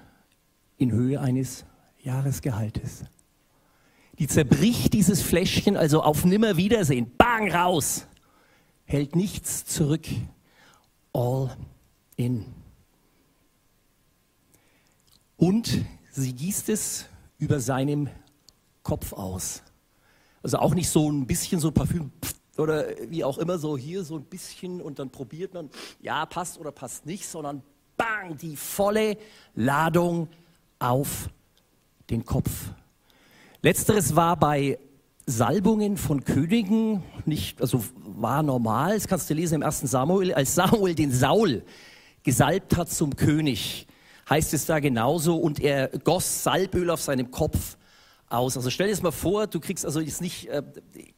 in 0.77 0.91
Höhe 0.91 1.21
eines 1.21 1.65
Jahresgehaltes? 2.03 3.05
Die 4.19 4.27
zerbricht 4.27 4.93
dieses 4.93 5.23
Fläschchen 5.23 5.77
also 5.77 6.03
auf 6.03 6.25
Nimmerwiedersehen. 6.25 7.13
Bang 7.17 7.53
raus. 7.53 8.09
Hält 8.87 9.15
nichts 9.15 9.65
zurück. 9.65 10.07
All 11.13 11.57
in. 12.17 12.45
Und 15.37 15.85
sie 16.11 16.33
gießt 16.33 16.69
es 16.71 17.07
über 17.39 17.61
seinem 17.61 18.09
Kopf 18.83 19.13
aus. 19.13 19.63
Also 20.43 20.59
auch 20.59 20.75
nicht 20.75 20.89
so 20.89 21.11
ein 21.11 21.27
bisschen 21.27 21.61
so 21.61 21.71
Parfüm 21.71 22.11
oder 22.57 22.87
wie 23.11 23.25
auch 23.25 23.39
immer 23.39 23.59
so 23.59 23.77
hier 23.77 24.05
so 24.05 24.17
ein 24.17 24.25
bisschen 24.25 24.81
und 24.81 24.99
dann 24.99 25.11
probiert 25.11 25.53
man, 25.53 25.71
ja, 26.01 26.25
passt 26.25 26.59
oder 26.59 26.73
passt 26.73 27.05
nicht, 27.05 27.27
sondern 27.27 27.63
bang, 27.97 28.37
die 28.39 28.57
volle 28.57 29.19
Ladung 29.55 30.29
auf 30.79 31.29
den 32.11 32.25
Kopf. 32.25 32.51
Letzteres 33.63 34.15
war 34.15 34.37
bei 34.37 34.79
Salbungen 35.27 35.97
von 35.97 36.25
Königen 36.25 37.03
nicht, 37.25 37.61
also 37.61 37.83
war 37.99 38.43
normal, 38.43 38.95
das 38.95 39.09
kannst 39.09 39.29
du 39.29 39.35
lesen 39.35 39.57
im 39.57 39.63
ersten 39.63 39.89
Samuel, 39.89 40.33
als 40.33 40.55
Samuel 40.55 40.95
den 40.95 41.11
Saul 41.11 41.63
gesalbt 42.23 42.77
hat 42.77 42.91
zum 42.91 43.17
König, 43.17 43.87
heißt 44.29 44.55
es 44.55 44.67
da 44.67 44.81
genauso, 44.81 45.37
und 45.37 45.61
er 45.61 45.89
goss 46.05 46.43
Salböl 46.43 46.91
auf 46.91 47.01
seinem 47.01 47.31
Kopf 47.31 47.77
aus. 48.29 48.57
Also 48.57 48.71
stell 48.71 48.89
dir 48.89 48.93
das 48.93 49.03
mal 49.03 49.13
vor, 49.13 49.47
du 49.47 49.61
kriegst 49.61 49.85
also 49.87 50.01
jetzt 50.01 50.21
nicht, 50.21 50.49
äh, 50.49 50.63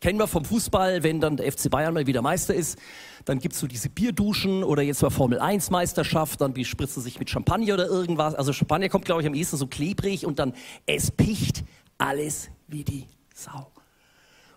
kennen 0.01 0.19
wir 0.19 0.27
vom 0.27 0.45
Fußball, 0.45 1.03
wenn 1.03 1.21
dann 1.21 1.37
der 1.37 1.51
FC 1.51 1.71
Bayern 1.71 1.95
mal 1.95 2.07
wieder 2.07 2.23
Meister 2.23 2.55
ist, 2.55 2.79
dann 3.25 3.39
gibt's 3.39 3.59
so 3.59 3.67
diese 3.67 3.89
Bierduschen 3.89 4.63
oder 4.63 4.83
jetzt 4.83 5.03
mal 5.03 5.11
Formel 5.11 5.39
1 5.39 5.71
Meisterschaft, 5.71 6.41
dann 6.41 6.55
die 6.55 6.65
spritzen 6.65 7.03
sich 7.03 7.19
mit 7.19 7.31
Champagner 7.31 7.75
oder 7.75 7.87
irgendwas. 7.87 8.35
Also 8.35 8.53
Champagner 8.53 8.89
kommt, 8.89 9.07
glaube 9.07 9.23
ich, 9.23 9.27
am 9.27 9.35
ehesten 9.35 9.57
so 9.57 9.67
klebrig 9.67 10.27
und 10.27 10.39
dann 10.39 10.53
es 10.87 11.11
picht 11.11 11.65
alles 11.97 12.51
wie 12.67 12.85
die 12.85 13.07
Sau. 13.35 13.71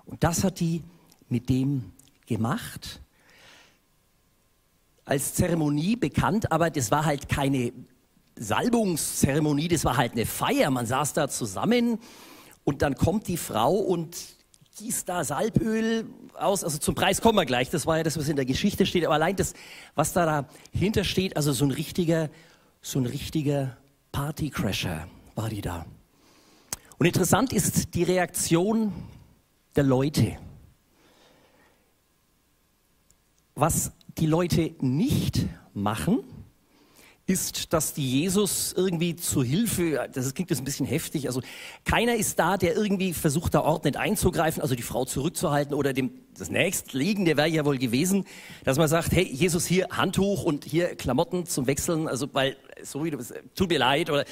Und 0.05 0.23
das 0.23 0.43
hat 0.43 0.59
die 0.59 0.83
mit 1.29 1.49
dem 1.49 1.91
gemacht. 2.25 3.01
Als 5.05 5.33
Zeremonie 5.33 5.95
bekannt, 5.95 6.51
aber 6.51 6.69
das 6.69 6.91
war 6.91 7.05
halt 7.05 7.27
keine 7.27 7.73
Salbungszeremonie, 8.35 9.67
das 9.67 9.85
war 9.85 9.97
halt 9.97 10.13
eine 10.13 10.25
Feier. 10.25 10.69
Man 10.71 10.85
saß 10.85 11.13
da 11.13 11.27
zusammen 11.27 11.99
und 12.63 12.81
dann 12.81 12.95
kommt 12.95 13.27
die 13.27 13.37
Frau 13.37 13.73
und 13.75 14.17
gießt 14.77 15.07
da 15.07 15.23
Salböl 15.23 16.05
aus. 16.33 16.63
Also 16.63 16.77
zum 16.77 16.95
Preis 16.95 17.21
kommen 17.21 17.37
wir 17.37 17.45
gleich. 17.45 17.69
Das 17.69 17.85
war 17.85 17.97
ja 17.97 18.03
das, 18.03 18.17
was 18.17 18.29
in 18.29 18.35
der 18.35 18.45
Geschichte 18.45 18.85
steht. 18.85 19.05
Aber 19.05 19.15
allein 19.15 19.35
das, 19.35 19.53
was 19.95 20.13
da 20.13 20.47
dahinter 20.73 21.03
steht, 21.03 21.35
also 21.35 21.51
so 21.51 21.65
ein 21.65 21.71
richtiger, 21.71 22.29
so 22.81 22.99
ein 22.99 23.05
richtiger 23.05 23.77
Partycrasher 24.11 25.07
war 25.35 25.49
die 25.49 25.61
da. 25.61 25.85
Und 26.97 27.05
interessant 27.05 27.53
ist 27.53 27.93
die 27.95 28.03
Reaktion 28.03 28.93
der 29.75 29.83
Leute. 29.83 30.37
Was 33.55 33.91
die 34.17 34.25
Leute 34.25 34.75
nicht 34.79 35.47
machen, 35.73 36.19
ist, 37.27 37.71
dass 37.73 37.93
die 37.93 38.21
Jesus 38.21 38.73
irgendwie 38.75 39.15
zur 39.15 39.45
Hilfe, 39.45 40.09
das 40.11 40.33
klingt 40.33 40.49
jetzt 40.49 40.59
ein 40.59 40.65
bisschen 40.65 40.85
heftig, 40.85 41.27
also 41.27 41.41
keiner 41.85 42.15
ist 42.15 42.39
da, 42.39 42.57
der 42.57 42.75
irgendwie 42.75 43.13
versucht, 43.13 43.53
da 43.53 43.61
ordnend 43.61 43.97
einzugreifen, 43.97 44.61
also 44.61 44.75
die 44.75 44.81
Frau 44.81 45.05
zurückzuhalten 45.05 45.73
oder 45.73 45.93
dem, 45.93 46.11
das 46.37 46.49
nächstliegende 46.49 47.37
wäre 47.37 47.47
ja 47.47 47.63
wohl 47.63 47.77
gewesen, 47.77 48.25
dass 48.63 48.77
man 48.77 48.87
sagt, 48.87 49.11
hey, 49.11 49.25
Jesus, 49.25 49.65
hier 49.65 49.87
Handtuch 49.91 50.43
und 50.43 50.65
hier 50.65 50.95
Klamotten 50.95 51.45
zum 51.45 51.67
Wechseln, 51.67 52.07
also 52.07 52.27
weil, 52.33 52.57
so 52.83 53.03
wie 53.03 53.11
du 53.11 53.17
bist, 53.17 53.33
tut 53.55 53.69
mir 53.69 53.79
leid 53.79 54.09
oder 54.09 54.25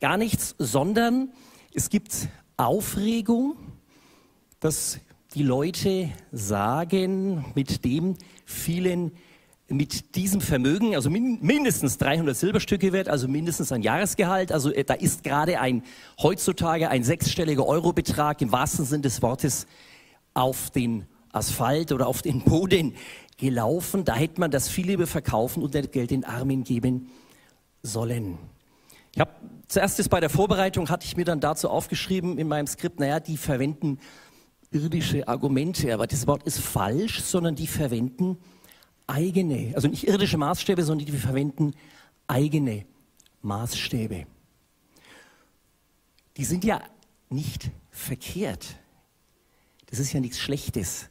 gar 0.00 0.16
nichts, 0.16 0.54
sondern 0.58 1.30
es 1.72 1.90
gibt 1.90 2.28
Aufregung, 2.56 3.56
dass 4.60 4.98
die 5.34 5.42
Leute 5.42 6.10
sagen, 6.32 7.44
mit 7.54 7.84
dem 7.84 8.16
vielen 8.44 9.12
mit 9.68 10.14
diesem 10.14 10.40
Vermögen, 10.40 10.94
also 10.94 11.10
min 11.10 11.38
mindestens 11.42 11.98
300 11.98 12.36
Silberstücke 12.36 12.92
wert, 12.92 13.08
also 13.08 13.26
mindestens 13.26 13.72
ein 13.72 13.82
Jahresgehalt, 13.82 14.52
also 14.52 14.72
äh, 14.72 14.84
da 14.84 14.94
ist 14.94 15.24
gerade 15.24 15.58
ein 15.60 15.82
heutzutage 16.20 16.88
ein 16.88 17.02
sechsstelliger 17.02 17.66
Eurobetrag 17.66 18.40
im 18.42 18.52
wahrsten 18.52 18.84
Sinn 18.84 19.02
des 19.02 19.22
Wortes 19.22 19.66
auf 20.34 20.70
den 20.70 21.06
Asphalt 21.32 21.92
oder 21.92 22.06
auf 22.06 22.22
den 22.22 22.42
Boden 22.42 22.94
gelaufen. 23.38 24.04
Da 24.04 24.14
hätte 24.14 24.40
man 24.40 24.50
das 24.50 24.68
viel 24.68 24.86
lieber 24.86 25.06
verkaufen 25.06 25.62
und 25.62 25.74
das 25.74 25.90
Geld 25.90 26.10
den 26.10 26.24
Armen 26.24 26.62
geben 26.62 27.10
sollen. 27.82 28.38
Ich 29.14 29.20
habe 29.20 29.32
zuerst 29.66 29.98
ist 29.98 30.10
bei 30.10 30.20
der 30.20 30.30
Vorbereitung 30.30 30.88
hatte 30.90 31.06
ich 31.06 31.16
mir 31.16 31.24
dann 31.24 31.40
dazu 31.40 31.68
aufgeschrieben 31.68 32.38
in 32.38 32.48
meinem 32.48 32.66
Skript, 32.66 33.00
naja, 33.00 33.18
die 33.18 33.36
verwenden 33.36 33.98
irdische 34.70 35.26
Argumente, 35.26 35.92
aber 35.92 36.06
das 36.06 36.26
Wort 36.26 36.42
ist 36.44 36.60
falsch, 36.60 37.22
sondern 37.22 37.54
die 37.54 37.66
verwenden 37.66 38.38
eigene, 39.06 39.72
also 39.74 39.88
nicht 39.88 40.06
irdische 40.06 40.38
Maßstäbe, 40.38 40.82
sondern 40.82 41.06
die 41.06 41.12
verwenden 41.12 41.74
eigene 42.26 42.84
Maßstäbe. 43.42 44.26
Die 46.36 46.44
sind 46.44 46.64
ja 46.64 46.82
nicht 47.30 47.70
verkehrt. 47.90 48.76
Das 49.86 49.98
ist 49.98 50.12
ja 50.12 50.20
nichts 50.20 50.38
Schlechtes. 50.40 51.08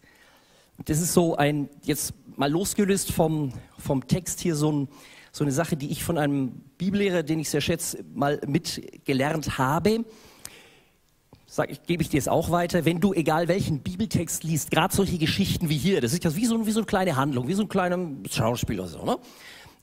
Das 0.84 1.00
ist 1.00 1.14
so 1.14 1.38
ein, 1.38 1.70
jetzt 1.84 2.14
mal 2.36 2.52
losgelöst 2.52 3.12
vom, 3.12 3.54
vom 3.78 4.08
Text 4.08 4.42
hier, 4.42 4.56
so, 4.56 4.72
ein, 4.72 4.88
so 5.32 5.44
eine 5.44 5.54
Sache, 5.54 5.78
die 5.78 5.90
ich 5.90 6.04
von 6.04 6.18
einem 6.18 6.52
Bibellehrer, 6.78 7.24
den 7.24 7.40
ich 7.40 7.50
sehr 7.50 7.62
schätze, 7.62 8.04
mal 8.14 8.42
mitgelernt 8.46 9.58
habe 9.58 10.04
sag 11.56 11.72
ich, 11.72 11.82
gebe 11.84 12.04
ich 12.04 12.10
dir 12.10 12.18
es 12.18 12.28
auch 12.28 12.52
weiter, 12.52 12.84
wenn 12.84 13.00
du 13.00 13.14
egal 13.14 13.48
welchen 13.48 13.80
Bibeltext 13.80 14.44
liest, 14.44 14.72
gerade 14.72 14.94
solche 14.94 15.18
Geschichten 15.18 15.70
wie 15.70 15.78
hier, 15.78 16.02
das 16.02 16.12
ist 16.12 16.36
wie 16.36 16.46
so, 16.46 16.68
wie 16.68 16.72
so 16.72 16.80
eine 16.80 16.86
kleine 16.86 17.16
Handlung, 17.16 17.48
wie 17.48 17.54
so 17.54 17.62
ein 17.62 17.70
kleiner 17.70 17.98
Schauspieler 18.30 18.88
so, 18.88 19.06
ne? 19.06 19.18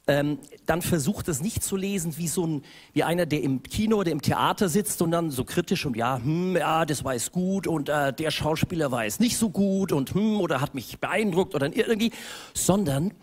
Ähm, 0.09 0.39
dann 0.67 0.83
versucht 0.83 1.29
es 1.29 1.41
nicht 1.41 1.63
zu 1.63 1.77
lesen 1.77 2.19
wie 2.19 2.27
so 2.27 2.45
ein, 2.45 2.63
wie 2.93 3.05
einer, 3.05 3.25
der 3.25 3.41
im 3.41 3.63
Kino 3.63 3.99
oder 3.99 4.11
im 4.11 4.21
Theater 4.21 4.69
sitzt 4.69 5.01
und 5.01 5.13
dann 5.13 5.31
so 5.31 5.45
kritisch 5.45 5.87
und 5.87 5.97
ja, 5.97 6.21
hm, 6.23 6.57
ja, 6.57 6.85
das 6.85 7.05
war 7.05 7.15
es 7.15 7.31
gut 7.31 7.69
und 7.69 7.89
äh, 7.89 8.13
der 8.13 8.33
Schauspieler 8.33 8.91
war 8.91 9.07
es 9.07 9.21
nicht 9.21 9.39
so 9.39 9.49
gut 9.49 9.93
und 9.93 10.13
hm, 10.13 10.41
oder 10.41 10.61
hat 10.61 10.75
mich 10.75 10.99
beeindruckt 10.99 11.55
oder 11.55 11.75
irgendwie, 11.75 12.11
sondern 12.53 13.15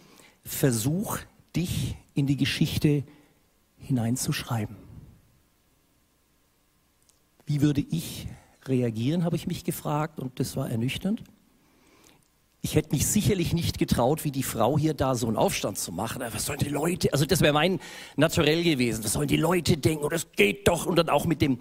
versuch 0.43 1.17
dich 1.53 1.97
in 2.13 2.27
die 2.27 2.37
Geschichte 2.37 3.03
hineinzuschreiben. 3.77 4.88
Wie 7.49 7.61
würde 7.61 7.83
ich 7.89 8.27
reagieren, 8.65 9.23
habe 9.23 9.35
ich 9.35 9.47
mich 9.47 9.63
gefragt 9.63 10.19
und 10.19 10.39
das 10.39 10.55
war 10.55 10.69
ernüchternd. 10.69 11.23
Ich 12.61 12.75
hätte 12.75 12.91
mich 12.91 13.07
sicherlich 13.07 13.53
nicht 13.53 13.79
getraut, 13.79 14.23
wie 14.23 14.29
die 14.29 14.43
Frau 14.43 14.77
hier 14.77 14.93
da 14.93 15.15
so 15.15 15.25
einen 15.25 15.35
Aufstand 15.35 15.79
zu 15.79 15.91
machen. 15.91 16.21
Was 16.31 16.45
sollen 16.45 16.59
die 16.59 16.69
Leute, 16.69 17.11
also 17.11 17.25
das 17.25 17.41
wäre 17.41 17.51
mein 17.51 17.79
Naturell 18.17 18.63
gewesen. 18.63 19.03
Was 19.03 19.13
sollen 19.13 19.27
die 19.27 19.35
Leute 19.35 19.77
denken? 19.77 20.03
Und 20.03 20.13
das 20.13 20.31
geht 20.33 20.67
doch. 20.67 20.85
Und 20.85 20.97
dann 20.97 21.09
auch 21.09 21.25
mit 21.25 21.41
dem 21.41 21.57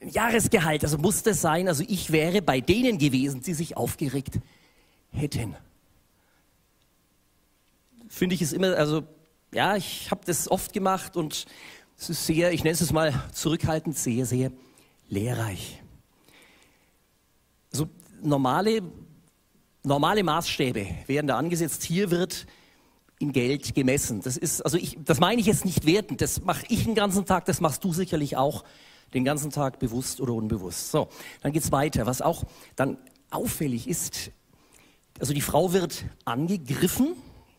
Jahresgehalt. 0.00 0.82
Also 0.82 0.98
muss 0.98 1.22
das 1.22 1.40
sein. 1.40 1.68
Also 1.68 1.84
ich 1.86 2.10
wäre 2.10 2.42
bei 2.42 2.60
denen 2.60 2.98
gewesen, 2.98 3.42
die 3.42 3.54
sich 3.54 3.76
aufgeregt 3.76 4.40
hätten. 5.12 5.54
Finde 8.08 8.34
ich 8.34 8.42
es 8.42 8.52
immer, 8.52 8.76
also 8.76 9.04
ja, 9.54 9.76
ich 9.76 10.10
habe 10.10 10.22
das 10.26 10.50
oft 10.50 10.72
gemacht 10.72 11.16
und 11.16 11.46
es 11.96 12.10
ist 12.10 12.26
sehr, 12.26 12.50
ich 12.50 12.64
nenne 12.64 12.74
es 12.74 12.92
mal 12.92 13.14
zurückhaltend, 13.32 13.96
sehr, 13.96 14.26
sehr 14.26 14.50
lehrreich 15.08 15.82
so 17.76 17.88
normale, 18.22 18.82
normale 19.84 20.24
Maßstäbe 20.24 20.86
werden 21.06 21.26
da 21.26 21.36
angesetzt. 21.36 21.84
Hier 21.84 22.10
wird 22.10 22.46
in 23.18 23.32
Geld 23.32 23.74
gemessen. 23.74 24.20
Das 24.22 24.36
ist, 24.36 24.62
also 24.62 24.76
ich, 24.76 24.98
das 25.04 25.20
meine 25.20 25.40
ich 25.40 25.46
jetzt 25.46 25.64
nicht 25.64 25.86
wertend. 25.86 26.20
Das 26.20 26.42
mache 26.42 26.64
ich 26.68 26.84
den 26.84 26.94
ganzen 26.94 27.24
Tag. 27.24 27.44
Das 27.44 27.60
machst 27.60 27.84
du 27.84 27.92
sicherlich 27.92 28.36
auch 28.36 28.64
den 29.14 29.24
ganzen 29.24 29.50
Tag 29.50 29.78
bewusst 29.78 30.20
oder 30.20 30.32
unbewusst. 30.32 30.90
So, 30.90 31.08
dann 31.42 31.52
geht's 31.52 31.72
weiter. 31.72 32.06
Was 32.06 32.20
auch 32.20 32.44
dann 32.74 32.98
auffällig 33.30 33.88
ist, 33.88 34.30
also 35.18 35.32
die 35.32 35.40
Frau 35.40 35.72
wird 35.72 36.04
angegriffen. 36.24 37.14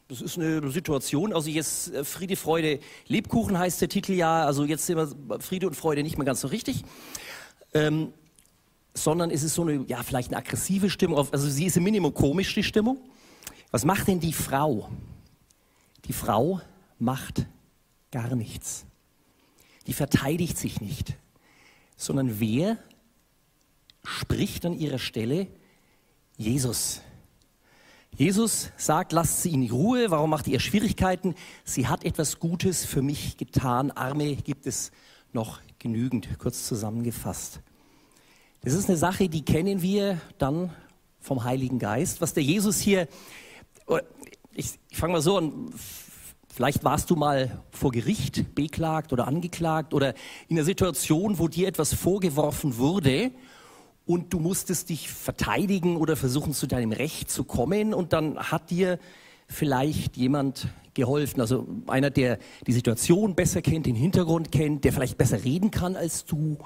Das 0.10 0.22
ist 0.22 0.38
eine 0.38 0.70
Situation, 0.72 1.34
also 1.34 1.50
jetzt 1.50 1.94
äh, 1.94 2.06
Friede, 2.06 2.38
Freude, 2.38 2.80
Lebkuchen 3.08 3.60
heißt 3.60 3.82
der 3.82 3.90
Titel 3.90 4.14
ja, 4.14 4.46
also 4.46 4.64
jetzt 4.64 4.86
sind 4.86 4.96
wir 4.98 5.40
Friede 5.42 5.68
und 5.68 5.74
Freude 5.76 6.02
nicht 6.02 6.18
mehr 6.18 6.24
ganz 6.24 6.40
so 6.40 6.48
richtig. 6.48 6.86
Ähm, 7.73 8.13
sondern 8.93 9.30
es 9.30 9.43
ist 9.43 9.53
so 9.53 9.62
eine, 9.62 9.86
ja, 9.88 10.01
vielleicht 10.03 10.30
eine 10.30 10.38
aggressive 10.38 10.89
Stimmung. 10.89 11.17
Also 11.32 11.49
sie 11.49 11.65
ist 11.65 11.77
im 11.77 11.84
Minimum 11.84 12.13
komisch, 12.13 12.53
die 12.53 12.63
Stimmung. 12.63 12.97
Was 13.71 13.86
macht 13.86 14.08
denn 14.08 14.19
die 14.19 14.34
Frau? 14.34 14.89
Die 16.06 16.13
Frau 16.13 16.62
macht 16.99 17.45
gar 18.12 18.36
nichts. 18.36 18.86
Die 19.86 19.93
verteidigt 19.93 20.58
sich 20.58 20.82
nicht, 20.82 21.15
sondern 21.95 22.39
wer 22.39 22.77
spricht 24.03 24.65
an 24.65 24.73
ihrer 24.73 24.99
Stelle? 24.99 25.47
Jesus. 26.38 27.01
Jesus 28.15 28.71
sagt, 28.77 29.12
lasst 29.12 29.43
sie 29.43 29.51
in 29.51 29.69
Ruhe. 29.69 30.10
Warum 30.10 30.30
macht 30.30 30.47
ihr 30.47 30.60
Schwierigkeiten? 30.60 31.36
Sie 31.63 31.88
hat 31.88 32.03
etwas 32.03 32.39
Gutes 32.39 32.86
für 32.86 33.01
mich 33.01 33.38
getan. 33.38 33.91
Arme 33.91 34.36
gibt 34.38 34.65
es 34.65 34.91
noch 35.34 35.60
genügend. 35.80 36.28
Kurz 36.40 36.68
zusammengefasst. 36.68 37.62
Das 38.62 38.74
ist 38.74 38.90
eine 38.90 38.98
Sache, 38.98 39.30
die 39.30 39.46
kennen 39.46 39.82
wir 39.82 40.20
dann 40.38 40.72
vom 41.20 41.44
Heiligen 41.44 41.80
Geist. 41.80 42.22
Was 42.22 42.34
der 42.34 42.44
Jesus 42.44 42.80
hier, 42.80 43.08
ich, 44.54 44.72
ich 44.90 44.98
fange 44.98 45.13
mal 45.13 45.22
so 45.22 45.38
an, 45.38 45.74
vielleicht 46.54 46.84
warst 46.84 47.10
du 47.10 47.16
mal 47.16 47.62
vor 47.72 47.92
Gericht 47.92 48.56
beklagt 48.56 49.13
oder 49.13 49.28
angeklagt 49.28 49.94
oder 49.94 50.16
in 50.48 50.58
einer 50.58 50.66
Situation, 50.66 51.38
wo 51.38 51.48
dir 51.48 51.68
etwas 51.68 51.94
vorgeworfen 51.94 52.78
wurde 52.78 53.32
und 54.06 54.34
du 54.34 54.40
musstest 54.40 54.90
dich 54.90 55.10
verteidigen 55.10 55.98
oder 55.98 56.16
versuchen, 56.16 56.54
zu 56.54 56.66
deinem 56.66 56.94
Recht 56.94 57.30
zu 57.30 57.44
kommen 57.44 57.94
und 57.94 58.13
dann 58.13 58.38
hat 58.40 58.72
dir 58.72 59.00
vielleicht 59.48 60.18
jemand 60.18 60.68
geholfen. 60.94 61.42
Also 61.42 61.68
einer, 61.88 62.10
der 62.10 62.40
die 62.66 62.74
Situation 62.74 63.36
besser 63.36 63.62
kennt, 63.62 63.86
den 63.86 63.96
Hintergrund 63.96 64.52
kennt, 64.52 64.84
der 64.84 64.94
vielleicht 64.94 65.18
besser 65.18 65.44
reden 65.44 65.72
kann 65.72 65.96
als 65.96 66.26
du, 66.26 66.58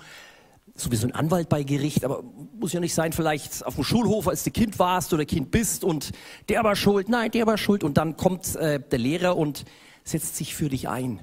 sowieso 0.76 1.08
ein 1.08 1.14
Anwalt 1.14 1.50
bei 1.50 1.64
Gericht, 1.64 2.06
aber 2.06 2.24
muss 2.60 2.74
ja 2.74 2.80
nicht 2.80 2.94
sein, 2.94 3.14
vielleicht 3.14 3.66
auf 3.66 3.76
dem 3.76 3.84
Schulhof, 3.84 4.28
als 4.28 4.44
du 4.44 4.52
Kind 4.52 4.80
warst 4.80 5.14
oder 5.14 5.26
Kind 5.26 5.52
bist 5.52 5.84
und 5.84 6.12
der 6.50 6.64
war 6.64 6.76
schuld, 6.76 7.10
nein, 7.10 7.30
der 7.32 7.46
war 7.46 7.58
schuld 7.58 7.84
und 7.84 7.98
dann 7.98 8.18
kommt 8.18 8.56
äh, 8.56 8.80
der 8.80 9.00
Lehrer 9.00 9.38
und 9.38 9.66
setzt 10.04 10.38
sich 10.38 10.56
für 10.56 10.70
dich 10.70 10.90
ein. 10.90 11.20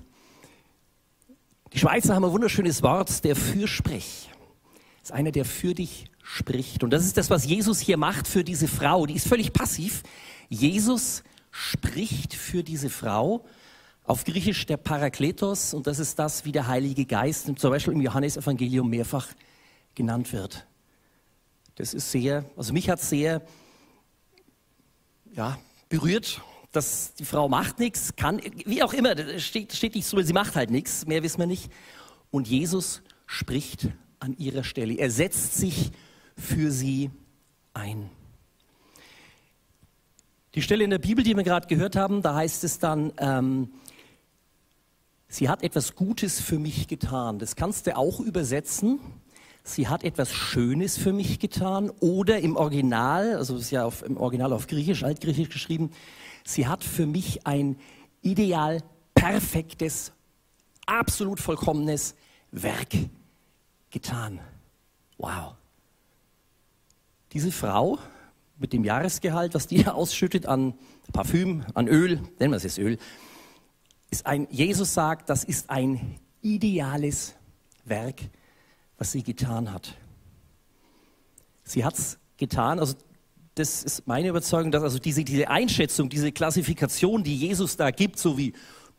Die 1.72 1.78
Schweizer 1.78 2.14
haben 2.14 2.24
ein 2.24 2.32
wunderschönes 2.32 2.82
Wort, 2.82 3.24
der 3.24 3.36
Fürsprech. 3.36 4.30
ist 5.02 5.12
einer, 5.12 5.32
der 5.32 5.44
für 5.44 5.74
dich 5.74 6.06
spricht. 6.22 6.82
Und 6.84 6.90
das 6.90 7.04
ist 7.04 7.16
das, 7.16 7.30
was 7.30 7.44
Jesus 7.44 7.80
hier 7.80 7.96
macht 7.96 8.26
für 8.28 8.44
diese 8.44 8.68
Frau. 8.68 9.06
Die 9.06 9.14
ist 9.14 9.28
völlig 9.28 9.52
passiv. 9.52 10.02
Jesus 10.48 11.22
spricht 11.50 12.34
für 12.34 12.62
diese 12.62 12.90
Frau. 12.90 13.44
Auf 14.04 14.24
Griechisch 14.24 14.64
der 14.66 14.76
Parakletos. 14.78 15.74
Und 15.74 15.86
das 15.86 15.98
ist 15.98 16.18
das, 16.18 16.44
wie 16.44 16.52
der 16.52 16.66
Heilige 16.66 17.04
Geist 17.04 17.50
zum 17.58 17.70
Beispiel 17.70 17.92
im 17.92 18.00
Johannesevangelium 18.00 18.88
mehrfach 18.88 19.28
genannt 19.94 20.32
wird. 20.32 20.66
Das 21.74 21.94
ist 21.94 22.10
sehr, 22.10 22.44
also 22.56 22.72
mich 22.72 22.88
hat 22.90 23.00
sehr 23.00 23.42
ja, 25.32 25.58
berührt, 25.88 26.40
dass 26.72 27.14
die 27.14 27.24
Frau 27.24 27.48
macht 27.48 27.78
nichts, 27.78 28.16
kann, 28.16 28.40
wie 28.64 28.82
auch 28.82 28.92
immer, 28.92 29.14
steht, 29.38 29.72
steht 29.72 29.94
nicht 29.94 30.06
so, 30.06 30.20
sie 30.20 30.32
macht 30.32 30.56
halt 30.56 30.70
nichts, 30.70 31.06
mehr 31.06 31.22
wissen 31.22 31.38
wir 31.38 31.46
nicht. 31.46 31.70
Und 32.30 32.48
Jesus 32.48 33.02
spricht 33.26 33.88
an 34.20 34.36
ihrer 34.36 34.64
Stelle. 34.64 34.94
Er 34.94 35.10
setzt 35.10 35.54
sich 35.54 35.92
für 36.36 36.70
sie 36.70 37.10
ein. 37.74 38.10
Die 40.54 40.62
Stelle 40.62 40.84
in 40.84 40.90
der 40.90 40.98
Bibel, 40.98 41.22
die 41.22 41.36
wir 41.36 41.42
gerade 41.42 41.66
gehört 41.66 41.94
haben, 41.94 42.22
da 42.22 42.34
heißt 42.34 42.64
es 42.64 42.78
dann, 42.78 43.12
ähm, 43.18 43.70
sie 45.28 45.48
hat 45.48 45.62
etwas 45.62 45.94
Gutes 45.94 46.40
für 46.40 46.58
mich 46.58 46.88
getan. 46.88 47.38
Das 47.38 47.54
kannst 47.54 47.86
du 47.86 47.96
auch 47.96 48.20
übersetzen. 48.20 48.98
Sie 49.62 49.88
hat 49.88 50.02
etwas 50.04 50.32
Schönes 50.32 50.96
für 50.96 51.12
mich 51.12 51.38
getan. 51.38 51.90
Oder 52.00 52.40
im 52.40 52.56
Original, 52.56 53.36
also 53.36 53.56
ist 53.56 53.70
ja 53.70 53.84
auf, 53.84 54.02
im 54.02 54.16
Original 54.16 54.54
auf 54.54 54.66
Griechisch, 54.66 55.04
Altgriechisch 55.04 55.50
geschrieben, 55.50 55.90
sie 56.44 56.66
hat 56.66 56.82
für 56.82 57.06
mich 57.06 57.46
ein 57.46 57.76
ideal 58.22 58.82
perfektes, 59.14 60.12
absolut 60.86 61.40
vollkommenes 61.40 62.14
Werk 62.50 62.94
getan. 63.90 64.40
Wow. 65.18 65.54
Diese 67.34 67.52
Frau 67.52 67.98
mit 68.58 68.72
dem 68.72 68.84
Jahresgehalt, 68.84 69.54
was 69.54 69.66
die 69.66 69.86
ausschüttet 69.86 70.46
an 70.46 70.74
Parfüm, 71.12 71.64
an 71.74 71.88
Öl, 71.88 72.20
nennen 72.38 72.52
wir 72.52 72.56
es 72.56 72.64
jetzt 72.64 72.78
Öl, 72.78 72.98
ist 74.10 74.26
ein, 74.26 74.46
Jesus 74.50 74.94
sagt, 74.94 75.28
das 75.28 75.44
ist 75.44 75.70
ein 75.70 76.18
ideales 76.42 77.34
Werk, 77.84 78.20
was 78.96 79.12
sie 79.12 79.22
getan 79.22 79.72
hat. 79.72 79.94
Sie 81.62 81.84
hat 81.84 81.98
es 81.98 82.18
getan, 82.36 82.78
also 82.78 82.94
das 83.54 83.82
ist 83.82 84.06
meine 84.06 84.28
Überzeugung, 84.28 84.70
dass 84.70 84.82
also 84.82 84.98
diese, 84.98 85.24
diese 85.24 85.48
Einschätzung, 85.48 86.08
diese 86.08 86.32
Klassifikation, 86.32 87.24
die 87.24 87.36
Jesus 87.36 87.76
da 87.76 87.90
gibt, 87.90 88.18
so 88.18 88.38
wie 88.38 88.54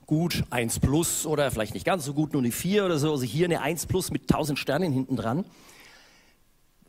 gut, 0.06 0.43
1 0.50 0.80
plus 0.80 1.26
oder 1.26 1.50
vielleicht 1.50 1.74
nicht 1.74 1.86
ganz 1.86 2.04
so 2.04 2.13
gut, 2.13 2.34
nur 2.34 2.41
eine 2.41 2.52
4 2.52 2.86
oder 2.86 3.00
so, 3.00 3.12
also 3.12 3.24
hier 3.24 3.45
eine 3.45 3.62
1 3.62 3.86
plus 3.86 4.12
mit 4.12 4.24
1000 4.24 4.60
Sternen 4.60 4.91
hinten 4.91 5.15
dran, 5.15 5.45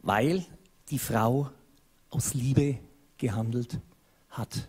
weil 0.03 0.45
die 0.91 0.99
Frau 0.99 1.51
aus 2.11 2.35
Liebe 2.35 2.79
gehandelt 3.18 3.79
hat. 4.31 4.68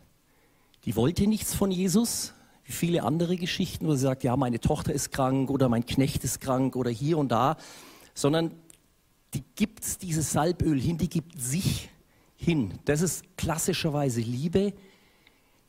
Die 0.85 0.95
wollte 0.95 1.27
nichts 1.27 1.53
von 1.53 1.71
Jesus, 1.71 2.33
wie 2.63 2.71
viele 2.71 3.03
andere 3.03 3.35
Geschichten, 3.37 3.87
wo 3.87 3.93
sie 3.93 4.01
sagt, 4.01 4.23
ja, 4.23 4.35
meine 4.35 4.59
Tochter 4.59 4.93
ist 4.93 5.11
krank 5.11 5.49
oder 5.49 5.69
mein 5.69 5.85
Knecht 5.85 6.23
ist 6.23 6.39
krank 6.41 6.75
oder 6.75 6.89
hier 6.89 7.17
und 7.17 7.29
da, 7.29 7.57
sondern 8.13 8.51
die 9.33 9.43
gibt 9.55 10.01
dieses 10.01 10.31
Salböl 10.31 10.79
hin, 10.79 10.97
die 10.97 11.09
gibt 11.09 11.39
sich 11.39 11.89
hin. 12.35 12.73
Das 12.85 13.01
ist 13.01 13.37
klassischerweise 13.37 14.21
Liebe, 14.21 14.73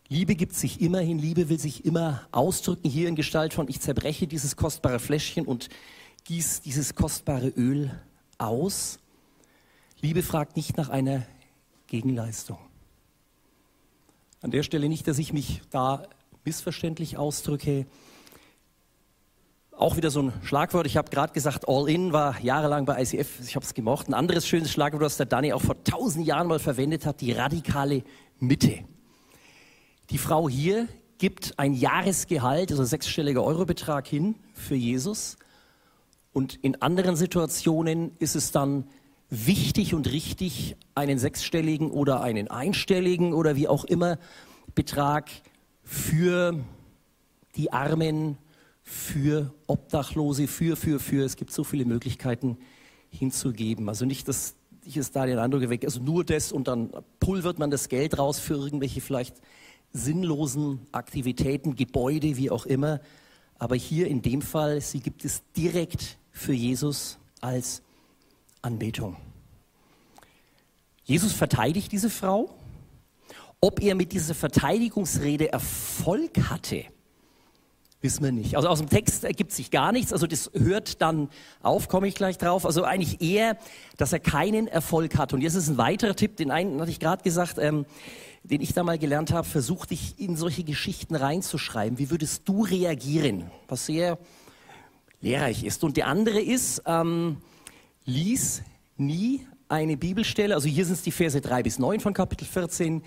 Liebe 0.09 0.35
gibt 0.35 0.55
sich 0.55 0.83
immer 0.83 1.01
hin, 1.01 1.19
Liebe 1.19 1.49
will 1.49 1.59
sich 1.59 1.87
immer 1.87 2.27
ausdrücken, 2.33 2.91
hier 2.91 3.09
in 3.09 3.15
Gestalt 3.15 3.55
von, 3.55 3.67
ich 3.69 3.81
zerbreche 3.81 4.27
dieses 4.27 4.57
kostbare 4.57 4.99
Fläschchen 4.99 5.47
und 5.47 5.71
gieße 6.25 6.61
dieses 6.63 6.95
kostbare 6.95 7.49
Öl 7.49 7.91
aus. 8.37 8.99
Liebe 10.03 10.23
fragt 10.23 10.57
nicht 10.57 10.77
nach 10.77 10.91
einer 10.91 11.23
Gegenleistung. 11.93 12.57
An 14.41 14.51
der 14.51 14.63
Stelle 14.63 14.89
nicht, 14.89 15.07
dass 15.09 15.19
ich 15.19 15.35
mich 15.35 15.61
da 15.69 16.05
missverständlich 16.43 17.19
ausdrücke. 17.19 17.85
Auch 19.73 19.99
wieder 19.99 20.11
so 20.11 20.23
ein 20.23 20.33
Schlagwort. 20.43 20.87
Ich 20.87 20.97
habe 20.97 21.11
gerade 21.11 21.35
gesagt, 21.35 21.69
All 21.69 21.91
In 21.91 22.15
war 22.15 22.41
jahrelang 22.41 22.87
bei 22.87 23.03
ICF. 23.03 23.41
Ich 23.47 23.57
habe 23.57 23.67
es 23.67 23.75
gemocht. 23.75 24.09
Ein 24.09 24.15
anderes 24.15 24.47
schönes 24.47 24.73
Schlagwort, 24.73 25.03
das 25.03 25.19
der 25.19 25.27
Danny 25.27 25.53
auch 25.53 25.61
vor 25.61 25.85
tausend 25.85 26.27
Jahren 26.27 26.47
mal 26.47 26.59
verwendet 26.59 27.05
hat, 27.05 27.21
die 27.21 27.33
radikale 27.33 28.05
Mitte. 28.39 28.79
Die 30.09 30.17
Frau 30.17 30.49
hier 30.49 30.89
gibt 31.19 31.59
ein 31.59 31.75
Jahresgehalt, 31.75 32.71
also 32.71 32.85
sechsstelliger 32.85 33.45
Eurobetrag 33.45 34.07
hin 34.07 34.37
für 34.55 34.77
Jesus. 34.77 35.37
Und 36.33 36.55
in 36.55 36.81
anderen 36.81 37.17
Situationen 37.17 38.17
ist 38.19 38.35
es 38.35 38.51
dann 38.51 38.89
wichtig 39.33 39.95
und 39.95 40.13
richtig, 40.13 40.77
einen 40.95 41.19
sechsstelligen 41.19 41.91
oder 41.91 42.21
einen 42.21 42.49
einstelligen 42.49 43.33
oder 43.33 43.57
wie 43.57 43.67
auch 43.67 43.85
immer 43.85 44.19
Betrag 44.75 45.31
für 45.83 46.61
die 47.57 47.73
Armen, 47.73 48.37
für 48.83 49.55
Obdachlose, 49.67 50.47
für, 50.47 50.77
für, 50.77 51.01
für. 51.01 51.25
Es 51.25 51.37
gibt 51.37 51.51
so 51.51 51.65
viele 51.65 51.87
Möglichkeiten 51.87 52.59
hinzugeben. 53.11 53.89
Also 53.89 54.05
nicht, 54.05 54.29
dass 54.29 54.55
ich 54.85 54.99
es 54.99 55.13
da 55.13 55.25
den 55.25 55.39
Eindruck 55.39 55.63
erwecke, 55.63 55.87
also 55.87 56.03
nur 56.03 56.25
das 56.25 56.53
und 56.53 56.69
dann 56.69 56.91
pulvert 57.19 57.59
man 57.59 57.71
das 57.71 57.89
Geld 57.89 58.19
raus 58.19 58.39
für 58.39 58.55
irgendwelche 58.55 59.01
vielleicht 59.01 59.37
sinnlosen 59.95 60.81
Aktivitäten, 60.93 61.75
Gebäude, 61.75 62.37
wie 62.37 62.51
auch 62.51 62.67
immer. 62.67 63.01
Aber 63.59 63.77
hier 63.77 64.09
in 64.09 64.21
dem 64.21 64.43
Fall, 64.43 64.83
sie 64.83 65.01
gibt 65.01 65.25
es 65.25 65.43
direkt 65.57 66.19
für 66.33 66.53
Jesus 66.53 67.19
als 67.41 67.83
Anbetung. 68.63 69.17
Jesus 71.05 71.33
verteidigt 71.33 71.93
diese 71.93 72.11
Frau. 72.11 72.55
Ob 73.61 73.81
er 73.81 73.95
mit 73.95 74.13
dieser 74.13 74.35
Verteidigungsrede 74.35 75.53
Erfolg 75.53 76.37
hatte, 76.49 76.85
wissen 78.01 78.25
wir 78.25 78.33
nicht. 78.33 78.57
Also 78.57 78.69
aus 78.69 78.79
dem 78.79 78.89
Text 78.89 79.23
ergibt 79.23 79.53
sich 79.53 79.71
gar 79.71 79.93
nichts. 79.93 80.13
Also 80.13 80.27
das 80.27 80.51
hört 80.55 81.01
dann 81.01 81.29
auf, 81.63 81.89
komme 81.89 82.09
ich 82.09 82.15
gleich 82.15 82.39
drauf. 82.39 82.67
Also 82.67 82.83
eigentlich 82.83 83.21
eher, 83.21 83.57
dass 83.97 84.13
er 84.13 84.19
keinen 84.19 84.67
Erfolg 84.67 85.17
hat. 85.17 85.33
Und 85.33 85.43
jetzt 85.43 85.55
ist 85.55 85.69
ein 85.69 85.79
weiterer 85.79 86.17
Tipp, 86.17 86.37
den 86.37 86.51
einen 86.51 86.81
hatte 86.81 86.91
ich 86.91 86.99
gerade 86.99 87.23
gesagt. 87.23 87.59
Ähm, 87.59 87.87
den 88.45 88.61
ich 88.61 88.73
da 88.73 88.83
mal 88.83 88.99
gelernt 88.99 89.33
habe, 89.33 89.47
versuch 89.47 89.87
dich 89.87 90.19
in 90.19 90.37
solche 90.37 90.65
Geschichten 90.65 91.15
reinzuschreiben. 91.15 91.99
Wie 91.99 92.11
würdest 92.11 92.49
du 92.49 92.65
reagieren? 92.65 93.51
Was 93.69 93.87
sehr 93.87 94.19
lehrreich 95.21 95.63
ist. 95.63 95.85
Und 95.85 95.97
der 95.97 96.09
andere 96.09 96.41
ist, 96.41 96.83
ähm, 96.87 97.37
lies 98.05 98.63
nie 98.97 99.47
eine 99.69 99.97
Bibelstelle, 99.97 100.55
also 100.55 100.69
hier 100.69 100.85
sind 100.85 100.95
es 100.95 101.03
die 101.03 101.13
Verse 101.13 101.41
3 101.41 101.63
bis 101.63 101.79
9 101.79 102.01
von 102.01 102.13
Kapitel 102.13 102.45
14, 102.45 103.03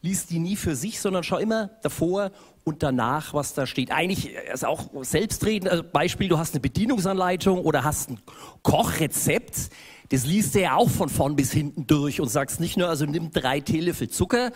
lies 0.00 0.26
die 0.26 0.38
nie 0.38 0.56
für 0.56 0.76
sich, 0.76 1.00
sondern 1.00 1.22
schau 1.22 1.38
immer 1.38 1.70
davor 1.82 2.30
und 2.64 2.82
danach, 2.82 3.34
was 3.34 3.54
da 3.54 3.66
steht. 3.66 3.90
Eigentlich 3.90 4.34
ist 4.34 4.64
auch 4.64 4.88
selbstredend, 5.02 5.70
also 5.70 5.82
Beispiel, 5.82 6.28
du 6.28 6.38
hast 6.38 6.54
eine 6.54 6.60
Bedienungsanleitung 6.60 7.60
oder 7.60 7.84
hast 7.84 8.10
ein 8.10 8.20
Kochrezept, 8.62 9.70
das 10.10 10.24
liest 10.24 10.54
du 10.54 10.60
ja 10.62 10.74
auch 10.74 10.88
von 10.88 11.08
vorn 11.08 11.36
bis 11.36 11.52
hinten 11.52 11.86
durch 11.86 12.20
und 12.20 12.28
sagst 12.28 12.60
nicht 12.60 12.76
nur, 12.76 12.88
also 12.88 13.04
nimm 13.04 13.30
drei 13.30 13.60
Teelöffel 13.60 14.08
Zucker, 14.08 14.52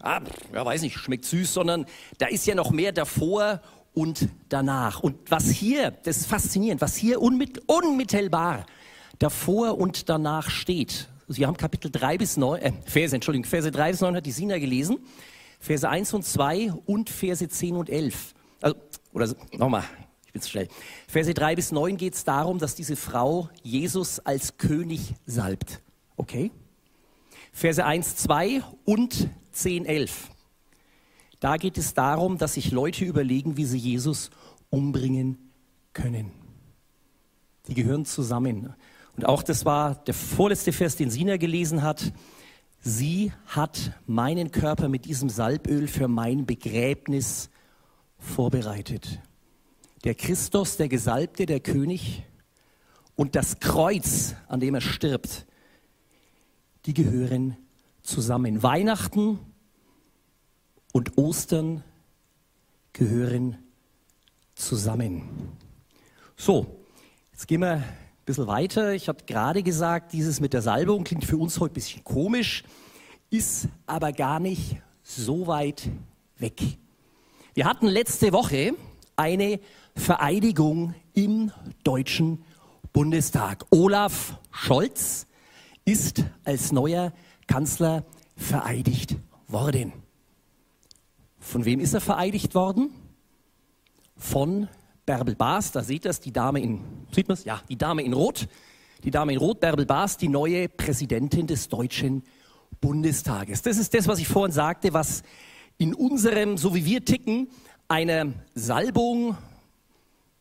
ah, 0.00 0.20
ja, 0.52 0.64
weiß 0.64 0.82
nicht, 0.82 0.98
schmeckt 0.98 1.24
süß, 1.24 1.54
sondern 1.54 1.86
da 2.18 2.26
ist 2.26 2.46
ja 2.46 2.54
noch 2.54 2.70
mehr 2.70 2.92
davor 2.92 3.60
und 3.94 4.28
danach. 4.48 5.00
Und 5.00 5.30
was 5.30 5.48
hier, 5.48 5.90
das 5.90 6.18
ist 6.18 6.26
faszinierend, 6.26 6.80
was 6.80 6.96
hier 6.96 7.20
unmit, 7.20 7.62
unmittelbar 7.66 8.66
davor 9.18 9.78
und 9.78 10.08
danach 10.08 10.50
steht. 10.50 11.08
Wir 11.28 11.46
haben 11.46 11.56
Kapitel 11.56 11.90
3 11.90 12.18
bis 12.18 12.36
9, 12.36 12.60
äh, 12.60 12.72
Verse, 12.86 13.14
Entschuldigung, 13.14 13.48
Verse 13.48 13.70
3 13.70 13.92
bis 13.92 14.00
9 14.00 14.16
hat 14.16 14.26
die 14.26 14.32
Sina 14.32 14.58
gelesen, 14.58 14.98
Verse 15.60 15.88
1 15.88 16.14
und 16.14 16.24
2 16.24 16.72
und 16.86 17.08
Verse 17.08 17.46
10 17.46 17.76
und 17.76 17.88
11. 17.88 18.34
Also, 18.60 18.76
oder 19.12 19.32
nochmal, 19.52 19.84
ich 20.26 20.32
bin 20.32 20.42
zu 20.42 20.50
schnell. 20.50 20.68
Verse 21.06 21.32
3 21.32 21.54
bis 21.54 21.70
9 21.70 21.96
geht 21.96 22.14
es 22.14 22.24
darum, 22.24 22.58
dass 22.58 22.74
diese 22.74 22.96
Frau 22.96 23.48
Jesus 23.62 24.18
als 24.20 24.56
König 24.56 25.14
salbt. 25.26 25.80
Okay? 26.16 26.50
Verse 27.52 27.84
1, 27.84 28.16
2 28.16 28.62
und 28.84 29.28
10, 29.52 29.86
11. 29.86 30.30
Da 31.40 31.56
geht 31.56 31.78
es 31.78 31.94
darum, 31.94 32.38
dass 32.38 32.54
sich 32.54 32.70
Leute 32.70 33.04
überlegen, 33.04 33.56
wie 33.56 33.64
sie 33.64 33.78
Jesus 33.78 34.30
umbringen 34.68 35.50
können. 35.92 36.30
Die 37.66 37.74
gehören 37.74 38.04
zusammen. 38.04 38.74
Und 39.16 39.26
auch 39.26 39.42
das 39.42 39.64
war 39.64 39.96
der 40.04 40.14
vorletzte 40.14 40.72
Vers, 40.72 40.96
den 40.96 41.10
Sina 41.10 41.36
gelesen 41.36 41.82
hat. 41.82 42.12
Sie 42.78 43.32
hat 43.46 43.92
meinen 44.06 44.50
Körper 44.50 44.88
mit 44.88 45.04
diesem 45.04 45.28
Salböl 45.28 45.88
für 45.88 46.08
mein 46.08 46.46
Begräbnis 46.46 47.50
vorbereitet 48.18 49.20
der 50.04 50.14
Christus, 50.14 50.76
der 50.76 50.88
Gesalbte, 50.88 51.46
der 51.46 51.60
König 51.60 52.24
und 53.16 53.36
das 53.36 53.60
Kreuz, 53.60 54.34
an 54.48 54.60
dem 54.60 54.74
er 54.74 54.80
stirbt, 54.80 55.46
die 56.86 56.94
gehören 56.94 57.56
zusammen. 58.02 58.62
Weihnachten 58.62 59.38
und 60.92 61.16
Ostern 61.18 61.82
gehören 62.92 63.58
zusammen. 64.54 65.56
So, 66.36 66.84
jetzt 67.32 67.46
gehen 67.48 67.60
wir 67.60 67.72
ein 67.76 67.84
bisschen 68.24 68.46
weiter. 68.46 68.92
Ich 68.94 69.08
habe 69.08 69.24
gerade 69.26 69.62
gesagt, 69.62 70.12
dieses 70.12 70.40
mit 70.40 70.52
der 70.52 70.62
Salbung 70.62 71.04
klingt 71.04 71.24
für 71.24 71.36
uns 71.36 71.60
heute 71.60 71.72
ein 71.72 71.74
bisschen 71.74 72.04
komisch, 72.04 72.64
ist 73.30 73.68
aber 73.86 74.12
gar 74.12 74.40
nicht 74.40 74.76
so 75.02 75.46
weit 75.46 75.88
weg. 76.38 76.60
Wir 77.54 77.64
hatten 77.64 77.86
letzte 77.86 78.32
Woche 78.32 78.74
eine 79.16 79.60
Vereidigung 79.94 80.94
im 81.14 81.52
Deutschen 81.84 82.44
Bundestag. 82.92 83.66
Olaf 83.70 84.38
Scholz 84.50 85.26
ist 85.84 86.24
als 86.44 86.72
neuer 86.72 87.12
Kanzler 87.46 88.04
vereidigt 88.36 89.16
worden. 89.48 89.92
Von 91.40 91.64
wem 91.64 91.80
ist 91.80 91.94
er 91.94 92.00
vereidigt 92.00 92.54
worden? 92.54 92.90
Von 94.16 94.68
Bärbel 95.06 95.34
Baas, 95.34 95.72
da 95.72 95.82
seht 95.82 96.04
ihr 96.04 96.10
es, 96.10 96.20
die 96.20 96.32
Dame 96.32 96.60
in, 96.60 96.84
sieht 97.10 97.26
man 97.26 97.38
Ja, 97.44 97.62
die 97.68 97.78
Dame 97.78 98.02
in 98.02 98.12
Rot. 98.12 98.46
Die 99.02 99.10
Dame 99.10 99.32
in 99.32 99.38
Rot, 99.38 99.60
Bärbel 99.60 99.86
Baas, 99.86 100.18
die 100.18 100.28
neue 100.28 100.68
Präsidentin 100.68 101.46
des 101.46 101.68
Deutschen 101.68 102.22
Bundestages. 102.80 103.62
Das 103.62 103.78
ist 103.78 103.94
das, 103.94 104.06
was 104.06 104.18
ich 104.18 104.28
vorhin 104.28 104.52
sagte, 104.52 104.92
was 104.92 105.22
in 105.78 105.94
unserem, 105.94 106.58
so 106.58 106.74
wie 106.74 106.84
wir 106.84 107.04
ticken, 107.04 107.48
eine 107.88 108.34
Salbung 108.54 109.36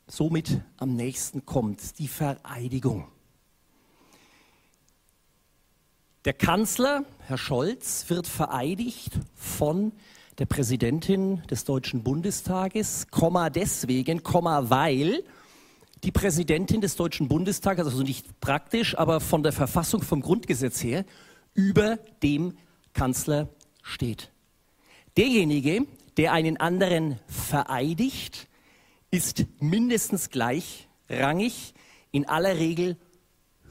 somit 0.07 0.61
am 0.77 0.95
nächsten 0.95 1.45
kommt, 1.45 1.97
die 1.99 2.09
Vereidigung. 2.09 3.07
Der 6.25 6.33
Kanzler, 6.33 7.05
Herr 7.19 7.37
Scholz, 7.37 8.09
wird 8.09 8.27
vereidigt 8.27 9.13
von 9.35 9.93
der 10.39 10.45
Präsidentin 10.45 11.43
des 11.47 11.65
Deutschen 11.65 12.01
Bundestages, 12.01 13.07
Komma 13.11 13.49
deswegen, 13.49 14.23
Komma 14.23 14.69
weil 14.69 15.23
die 16.05 16.13
Präsidentin 16.13 16.79
des 16.79 16.95
Deutschen 16.95 17.27
Bundestages, 17.27 17.85
also 17.85 18.03
nicht 18.03 18.39
praktisch, 18.39 18.97
aber 18.97 19.19
von 19.19 19.43
der 19.43 19.51
Verfassung, 19.51 20.01
vom 20.01 20.21
Grundgesetz 20.21 20.81
her, 20.81 21.03
über 21.53 21.97
dem 22.23 22.57
Kanzler 22.93 23.49
steht. 23.83 24.31
Derjenige, 25.17 25.85
der 26.15 26.31
einen 26.31 26.55
anderen 26.55 27.19
vereidigt, 27.27 28.47
ist 29.11 29.45
mindestens 29.59 30.29
gleichrangig, 30.29 31.73
in 32.11 32.27
aller 32.29 32.57
Regel 32.57 32.95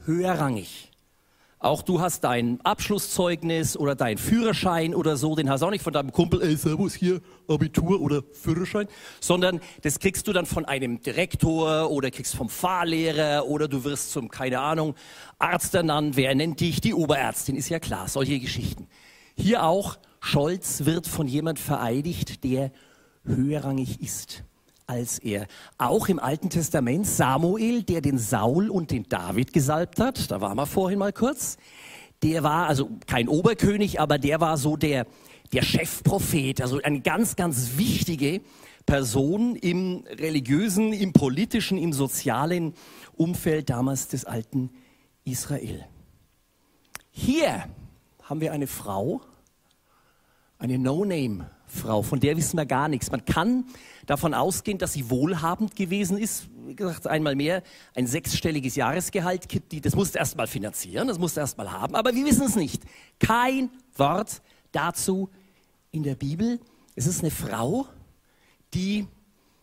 höherrangig. 0.05 0.88
Auch 1.61 1.81
du 1.81 1.99
hast 1.99 2.23
dein 2.23 2.61
Abschlusszeugnis 2.61 3.75
oder 3.75 3.93
dein 3.93 4.17
Führerschein 4.17 4.95
oder 4.95 5.17
so, 5.17 5.35
den 5.35 5.49
hast 5.49 5.59
du 5.59 5.65
auch 5.65 5.71
nicht 5.71 5.83
von 5.83 5.91
deinem 5.91 6.13
Kumpel, 6.13 6.41
ey, 6.41 6.55
Servus 6.55 6.95
hier, 6.95 7.19
Abitur 7.49 7.99
oder 7.99 8.23
Führerschein, 8.31 8.87
sondern 9.19 9.59
das 9.81 9.99
kriegst 9.99 10.25
du 10.29 10.31
dann 10.31 10.45
von 10.45 10.63
einem 10.63 11.01
Direktor 11.01 11.91
oder 11.91 12.11
kriegst 12.11 12.33
vom 12.33 12.47
Fahrlehrer 12.47 13.45
oder 13.45 13.67
du 13.67 13.83
wirst 13.83 14.11
zum, 14.11 14.29
keine 14.29 14.61
Ahnung, 14.61 14.95
Arzt 15.37 15.75
ernannt. 15.75 16.15
Wer 16.15 16.33
nennt 16.33 16.61
dich? 16.61 16.79
Die 16.79 16.93
Oberärztin, 16.93 17.57
ist 17.57 17.67
ja 17.67 17.79
klar, 17.79 18.07
solche 18.07 18.39
Geschichten. 18.39 18.87
Hier 19.35 19.63
auch, 19.63 19.97
Scholz 20.21 20.85
wird 20.85 21.07
von 21.07 21.27
jemand 21.27 21.59
vereidigt, 21.59 22.45
der 22.45 22.71
höherrangig 23.25 24.01
ist 24.01 24.45
als 24.89 25.19
er. 25.19 25.47
Auch 25.77 26.09
im 26.09 26.19
Alten 26.19 26.49
Testament 26.49 27.05
Samuel, 27.05 27.83
der 27.83 28.01
den 28.01 28.17
Saul 28.17 28.69
und 28.69 28.91
den 28.91 29.07
David 29.07 29.53
gesalbt 29.53 29.99
hat, 29.99 30.31
da 30.31 30.41
waren 30.41 30.57
wir 30.57 30.65
vorhin 30.65 30.99
mal 30.99 31.13
kurz, 31.13 31.57
der 32.23 32.43
war 32.43 32.67
also 32.67 32.89
kein 33.05 33.29
Oberkönig, 33.29 33.99
aber 34.01 34.17
der 34.17 34.41
war 34.41 34.57
so 34.57 34.75
der, 34.75 35.05
der 35.53 35.61
Chefprophet, 35.61 36.61
also 36.61 36.81
eine 36.81 37.01
ganz, 37.01 37.35
ganz 37.35 37.77
wichtige 37.77 38.41
Person 38.85 39.55
im 39.55 40.03
religiösen, 40.07 40.91
im 40.91 41.13
politischen, 41.13 41.77
im 41.77 41.93
sozialen 41.93 42.73
Umfeld 43.15 43.69
damals 43.69 44.07
des 44.07 44.25
alten 44.25 44.71
Israel. 45.23 45.85
Hier 47.11 47.65
haben 48.23 48.41
wir 48.41 48.51
eine 48.51 48.67
Frau, 48.67 49.21
eine 50.57 50.79
No-Name-Frau, 51.69 52.01
von 52.01 52.19
der 52.19 52.37
wissen 52.37 52.57
wir 52.57 52.65
gar 52.65 52.87
nichts. 52.87 53.11
Man 53.11 53.25
kann 53.25 53.65
davon 54.05 54.33
ausgehen, 54.33 54.77
dass 54.77 54.93
sie 54.93 55.09
wohlhabend 55.09 55.75
gewesen 55.75 56.17
ist. 56.17 56.47
Wie 56.65 56.75
gesagt, 56.75 57.07
einmal 57.07 57.35
mehr 57.35 57.63
ein 57.95 58.07
sechsstelliges 58.07 58.75
Jahresgehalt. 58.75 59.47
Das 59.85 59.95
musste 59.95 60.19
erst 60.19 60.37
mal 60.37 60.47
finanzieren, 60.47 61.07
das 61.07 61.19
musste 61.19 61.39
erst 61.39 61.57
mal 61.57 61.71
haben, 61.71 61.95
aber 61.95 62.13
wir 62.13 62.25
wissen 62.25 62.45
es 62.45 62.55
nicht. 62.55 62.83
Kein 63.19 63.69
Wort 63.95 64.41
dazu 64.71 65.29
in 65.91 66.03
der 66.03 66.15
Bibel. 66.15 66.59
Es 66.95 67.07
ist 67.07 67.21
eine 67.21 67.31
Frau, 67.31 67.87
die, 68.73 69.07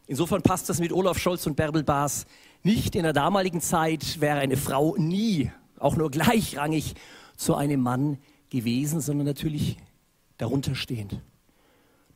insofern 0.07 0.43
passt 0.43 0.69
das 0.69 0.81
mit 0.81 0.93
Olaf 0.93 1.19
Scholz 1.19 1.47
und 1.47 1.57
Bärbel 1.57 1.85
Baas 1.85 2.27
nicht. 2.63 2.97
In 2.97 3.03
der 3.03 3.13
damaligen 3.13 3.61
Zeit 3.61 4.21
wäre 4.21 4.39
eine 4.39 4.57
Frau 4.57 4.97
nie, 4.97 5.51
auch 5.79 5.97
nur 5.97 6.11
gleichrangig 6.11 6.95
zu 7.37 7.55
einem 7.55 7.81
Mann 7.81 8.19
gewesen, 8.51 9.01
sondern 9.01 9.27
natürlich 9.27 9.77
darunter 10.39 10.75
stehend. 10.75 11.21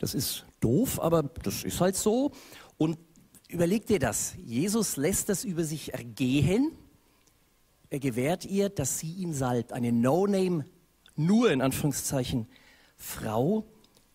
Das 0.00 0.14
ist 0.14 0.46
doof, 0.60 0.98
aber 0.98 1.22
das 1.22 1.62
ist 1.62 1.78
halt 1.78 1.94
so. 1.94 2.32
Und 2.78 2.98
überleg 3.48 3.86
dir 3.86 3.98
das. 3.98 4.34
Jesus 4.38 4.96
lässt 4.96 5.28
das 5.28 5.44
über 5.44 5.62
sich 5.62 5.92
ergehen. 5.92 6.72
Er 7.90 7.98
gewährt 7.98 8.46
ihr, 8.46 8.70
dass 8.70 8.98
sie 8.98 9.12
ihn 9.12 9.34
salbt. 9.34 9.74
Eine 9.74 9.92
No-Name, 9.92 10.64
nur 11.16 11.52
in 11.52 11.60
Anführungszeichen, 11.60 12.46
Frau, 12.96 13.66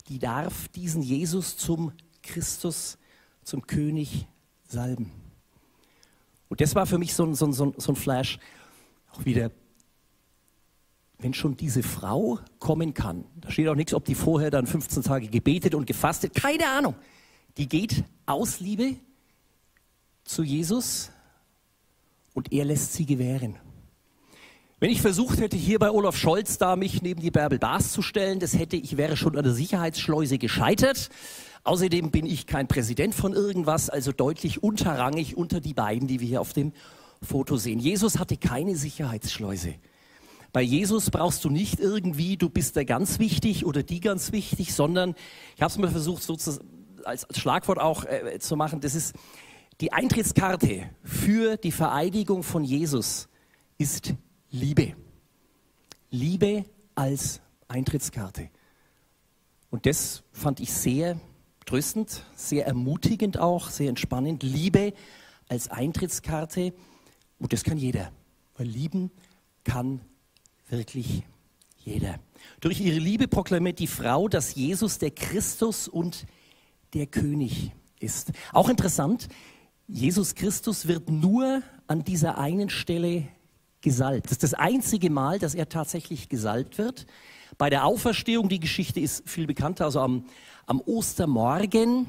die 0.08 0.18
darf 0.18 0.70
diesen 0.70 1.04
Jesus 1.04 1.56
zum 1.56 1.92
Christus, 2.24 2.98
zum 3.44 3.68
König 3.68 4.26
salben. 4.68 5.12
Und 6.50 6.62
das 6.62 6.74
war 6.74 6.88
für 6.88 6.98
mich 6.98 7.14
so 7.14 7.26
ein, 7.26 7.36
so 7.36 7.52
so 7.52 7.92
ein 7.92 7.96
Flash. 7.96 8.40
Auch 9.12 9.24
wieder 9.24 9.52
wenn 11.18 11.34
schon 11.34 11.58
diese 11.58 11.84
Frau 11.84 12.40
kommen 12.60 12.94
kann, 12.94 13.26
da 13.42 13.52
steht 13.52 13.68
auch 13.68 13.76
nichts, 13.76 13.94
ob 13.94 14.06
die 14.06 14.16
vorher 14.16 14.52
dann 14.52 14.68
15 14.68 15.04
Tage 15.04 15.28
gebetet 15.28 15.76
und 15.76 15.86
gefastet, 15.86 16.34
keine 16.34 16.68
Ahnung. 16.68 16.96
Die 17.58 17.68
geht 17.68 18.04
aus 18.26 18.60
Liebe 18.60 18.98
zu 20.26 20.44
Jesus 20.44 21.12
und 22.34 22.52
er 22.52 22.66
lässt 22.66 22.94
sie 22.94 23.06
gewähren. 23.06 23.56
Wenn 24.80 24.92
ich 24.92 25.02
versucht 25.02 25.40
hätte, 25.40 25.56
hier 25.56 25.80
bei 25.80 25.90
Olaf 25.90 26.18
Scholz 26.18 26.58
da 26.58 26.76
mich 26.76 27.02
neben 27.02 27.22
die 27.22 27.32
Bärbel 27.32 27.60
Baas 27.60 27.94
zu 27.94 28.02
stellen, 28.02 28.40
das 28.40 28.58
hätte 28.58 28.76
ich 28.76 28.98
wäre 28.98 29.16
schon 29.16 29.38
an 29.38 29.44
der 29.44 29.54
Sicherheitsschleuse 29.54 30.38
gescheitert. 30.38 31.10
Außerdem 31.64 32.12
bin 32.12 32.26
ich 32.26 32.46
kein 32.46 32.68
Präsident 32.68 33.16
von 33.16 33.34
irgendwas, 33.34 33.90
also 33.90 34.12
deutlich 34.12 34.62
unterrangig 34.62 35.38
unter 35.38 35.62
die 35.62 35.74
beiden, 35.74 36.08
die 36.08 36.20
wir 36.20 36.28
hier 36.28 36.42
auf 36.42 36.54
dem 36.54 36.74
Foto 37.22 37.56
sehen. 37.56 37.80
Jesus 37.80 38.20
hatte 38.20 38.36
keine 38.36 38.76
Sicherheitsschleuse. 38.76 39.76
Bei 40.56 40.62
Jesus 40.62 41.12
brauchst 41.12 41.44
du 41.44 41.50
nicht 41.50 41.82
irgendwie, 41.82 42.38
du 42.38 42.50
bist 42.50 42.78
der 42.78 42.86
ganz 42.86 43.20
wichtig 43.20 43.66
oder 43.66 43.84
die 43.84 44.00
ganz 44.00 44.32
wichtig, 44.32 44.74
sondern 44.74 45.14
ich 45.58 45.62
habe 45.62 45.70
es 45.70 45.78
mal 45.78 45.92
versucht, 45.92 46.24
so 46.24 46.38
zu, 46.38 46.62
als, 47.04 47.26
als, 47.26 47.38
Schlagwort 47.38 47.78
auch 47.78 48.06
äh, 48.06 48.40
zu 48.40 48.56
machen, 48.56 48.80
das 48.80 48.96
ist 48.96 49.14
die 49.82 49.92
Eintrittskarte 49.92 50.90
für 51.04 51.58
die 51.58 51.74
Vereidigung 51.74 52.42
von 52.42 52.64
Jesus 52.64 53.28
ist 53.78 54.14
Liebe. 54.50 54.96
Liebe 56.10 56.64
als 56.96 57.42
Eintrittskarte. 57.68 58.50
Und 59.72 59.86
das 59.86 60.24
fand 60.32 60.62
ich 60.62 60.72
sehr 60.72 61.20
tröstend, 61.66 62.24
sehr 62.34 62.66
ermutigend 62.66 63.40
auch, 63.40 63.70
sehr 63.70 63.90
entspannend. 63.90 64.42
Liebe 64.42 64.94
als 65.50 65.68
Eintrittskarte. 65.68 66.74
Und 67.40 67.52
das 67.52 67.66
kann 67.66 67.78
jeder. 67.78 68.14
Weil 68.56 68.68
lieben 68.68 69.12
kann 69.66 70.00
wirklich 70.70 71.24
jeder. 71.78 72.20
Durch 72.60 72.80
ihre 72.80 73.00
Liebe 73.00 73.28
proklamiert 73.28 73.80
die 73.80 73.88
Frau, 73.88 74.28
dass 74.28 74.56
Jesus 74.56 74.98
der 74.98 75.12
Christus 75.12 75.88
und 75.88 76.26
der 76.94 77.08
König 77.08 77.72
ist. 78.00 78.32
Auch 78.52 78.70
interessant, 78.70 79.28
Jesus 79.88 80.34
Christus 80.36 80.88
wird 80.88 81.10
nur 81.10 81.62
an 81.88 82.04
dieser 82.04 82.38
einen 82.38 82.70
Stelle 82.70 83.28
gesalbt. 83.82 84.26
Das 84.26 84.34
ist 84.34 84.44
das 84.44 84.54
einzige 84.56 85.12
Mal, 85.12 85.38
dass 85.38 85.54
er 85.54 85.70
tatsächlich 85.70 86.28
gesalbt 86.28 86.78
wird. 86.80 87.06
Bei 87.58 87.70
der 87.70 87.86
Auferstehung, 87.86 88.50
die 88.50 88.60
Geschichte 88.60 89.00
ist 89.00 89.30
viel 89.30 89.46
bekannter, 89.46 89.86
also 89.86 90.00
am, 90.00 90.26
am 90.66 90.82
Ostermorgen 90.82 92.08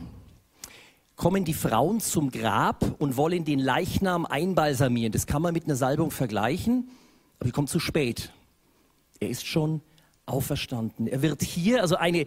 kommen 1.17 1.45
die 1.45 1.55
Frauen 1.55 2.01
zum 2.01 2.31
Grab 2.31 2.95
und 2.99 3.17
wollen 3.17 3.45
den 3.45 3.59
Leichnam 3.59 4.27
einbalsamieren. 4.27 5.13
Das 5.13 5.27
kann 5.27 5.43
man 5.43 5.53
mit 5.53 5.65
einer 5.65 5.77
Salbung 5.77 6.11
vergleichen, 6.11 6.91
aber 7.39 7.47
die 7.47 7.53
kommt 7.53 7.71
zu 7.71 7.81
spät. 7.81 8.33
Er 9.21 9.29
ist 9.29 9.47
schon 9.47 9.81
auferstanden. 10.27 11.07
Er 11.07 11.23
wird 11.23 11.43
hier, 11.43 11.83
also 11.83 11.97
eine 11.97 12.27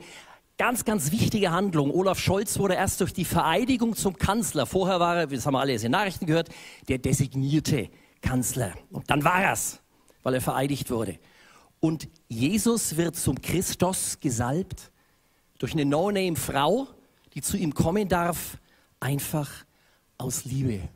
ganz, 0.58 0.86
ganz 0.86 1.12
wichtige 1.12 1.52
Handlung. 1.52 1.92
Olaf 1.92 2.20
Scholz 2.20 2.60
wurde 2.60 2.76
erst 2.76 3.02
durch 3.02 3.14
die 3.14 3.26
Vereidigung 3.26 3.96
zum 3.96 4.18
Kanzler, 4.18 4.66
vorher 4.66 5.00
war 5.00 5.18
er, 5.18 5.28
das 5.28 5.46
haben 5.46 5.54
wir 5.54 5.60
alle 5.60 5.74
in 5.74 5.82
den 5.82 5.92
Nachrichten 5.92 6.26
gehört, 6.26 6.50
der 6.88 6.98
designierte 6.98 7.90
Kanzler. 8.22 8.74
Und 8.92 9.10
dann 9.10 9.24
war 9.24 9.42
er 9.42 9.54
es, 9.54 9.80
weil 10.24 10.34
er 10.34 10.42
vereidigt 10.42 10.92
wurde. 10.92 11.18
Und 11.80 12.10
Jesus 12.28 12.98
wird 12.98 13.16
zum 13.16 13.42
Christus 13.42 14.20
gesalbt 14.20 14.92
durch 15.60 15.74
eine 15.74 15.86
No-Name-Frau, 15.86 16.88
die 17.34 17.42
zu 17.42 17.56
ihm 17.56 17.74
kommen 17.74 18.10
darf, 18.10 18.58
einfach 19.00 19.50
aus 20.18 20.44
Liebe. 20.44 20.90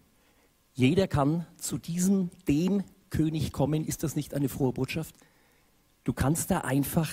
Jeder 0.73 1.07
kann 1.07 1.45
zu 1.57 1.77
diesem, 1.77 2.31
dem 2.47 2.83
König 3.09 3.53
kommen. 3.53 3.85
Ist 3.85 4.03
das 4.03 4.15
nicht 4.15 4.33
eine 4.33 4.49
frohe 4.49 4.73
Botschaft? 4.73 5.15
Du 6.03 6.13
kannst 6.13 6.51
da 6.51 6.59
einfach 6.59 7.09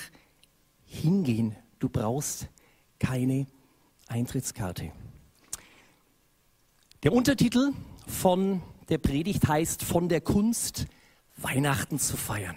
hingehen. 0.84 1.56
Du 1.78 1.88
brauchst 1.88 2.48
keine 2.98 3.46
Eintrittskarte. 4.08 4.92
Der 7.02 7.12
Untertitel 7.12 7.72
von 8.06 8.62
der 8.88 8.98
Predigt 8.98 9.46
heißt 9.46 9.84
Von 9.84 10.08
der 10.08 10.20
Kunst, 10.20 10.86
Weihnachten 11.36 11.98
zu 11.98 12.16
feiern. 12.16 12.56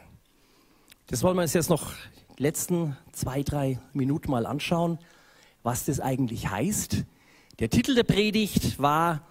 Das 1.08 1.22
wollen 1.22 1.38
wir 1.38 1.44
uns 1.44 1.54
jetzt 1.54 1.70
noch 1.70 1.94
die 2.38 2.44
letzten 2.44 2.98
zwei, 3.12 3.44
drei 3.44 3.80
Minuten 3.94 4.32
mal 4.32 4.46
anschauen, 4.46 4.98
was 5.62 5.86
das 5.86 6.00
eigentlich 6.00 6.50
heißt. 6.50 7.06
Der 7.60 7.70
Titel 7.70 7.94
der 7.94 8.04
Predigt 8.04 8.80
war, 8.80 9.28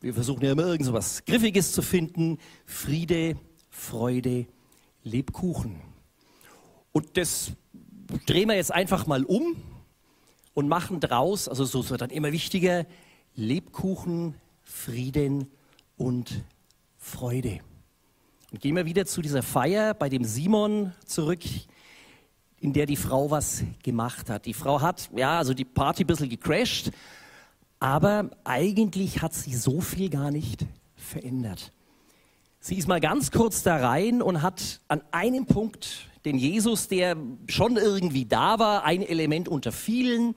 wir 0.00 0.12
versuchen 0.12 0.44
ja 0.44 0.52
immer 0.52 0.66
irgend 0.66 0.84
so 0.84 0.92
was 0.92 1.24
Griffiges 1.24 1.72
zu 1.72 1.80
finden, 1.80 2.38
Friede, 2.66 3.36
Freude, 3.70 4.46
Lebkuchen. 5.02 5.80
Und 6.92 7.16
das 7.16 7.52
drehen 8.26 8.48
wir 8.48 8.56
jetzt 8.56 8.72
einfach 8.72 9.06
mal 9.06 9.24
um 9.24 9.56
und 10.54 10.68
machen 10.68 11.00
draus, 11.00 11.48
also 11.48 11.64
so 11.64 11.88
wird 11.88 12.02
dann 12.02 12.10
immer 12.10 12.32
wichtiger, 12.32 12.86
Lebkuchen, 13.34 14.34
Frieden 14.62 15.48
und 15.96 16.44
Freude. 16.98 17.60
Und 18.50 18.60
gehen 18.60 18.76
wir 18.76 18.84
wieder 18.84 19.06
zu 19.06 19.22
dieser 19.22 19.42
Feier 19.42 19.94
bei 19.94 20.10
dem 20.10 20.24
Simon 20.24 20.92
zurück, 21.06 21.42
in 22.60 22.74
der 22.74 22.84
die 22.84 22.96
Frau 22.96 23.30
was 23.30 23.64
gemacht 23.82 24.28
hat. 24.28 24.44
Die 24.44 24.54
Frau 24.54 24.80
hat, 24.80 25.10
ja, 25.16 25.38
also 25.38 25.54
die 25.54 25.64
Party 25.64 26.04
ein 26.04 26.06
bisschen 26.06 26.28
gecrashed, 26.28 26.92
aber 27.80 28.30
eigentlich 28.44 29.22
hat 29.22 29.32
sie 29.32 29.54
so 29.54 29.80
viel 29.80 30.10
gar 30.10 30.30
nicht 30.30 30.66
verändert. 30.94 31.72
Sie 32.60 32.76
ist 32.76 32.86
mal 32.86 33.00
ganz 33.00 33.30
kurz 33.30 33.62
da 33.62 33.76
rein 33.76 34.22
und 34.22 34.42
hat 34.42 34.80
an 34.86 35.02
einem 35.10 35.46
Punkt 35.46 36.06
den 36.24 36.38
Jesus, 36.38 36.88
der 36.88 37.16
schon 37.48 37.76
irgendwie 37.76 38.24
da 38.24 38.58
war, 38.58 38.84
ein 38.84 39.02
Element 39.02 39.48
unter 39.48 39.72
vielen, 39.72 40.34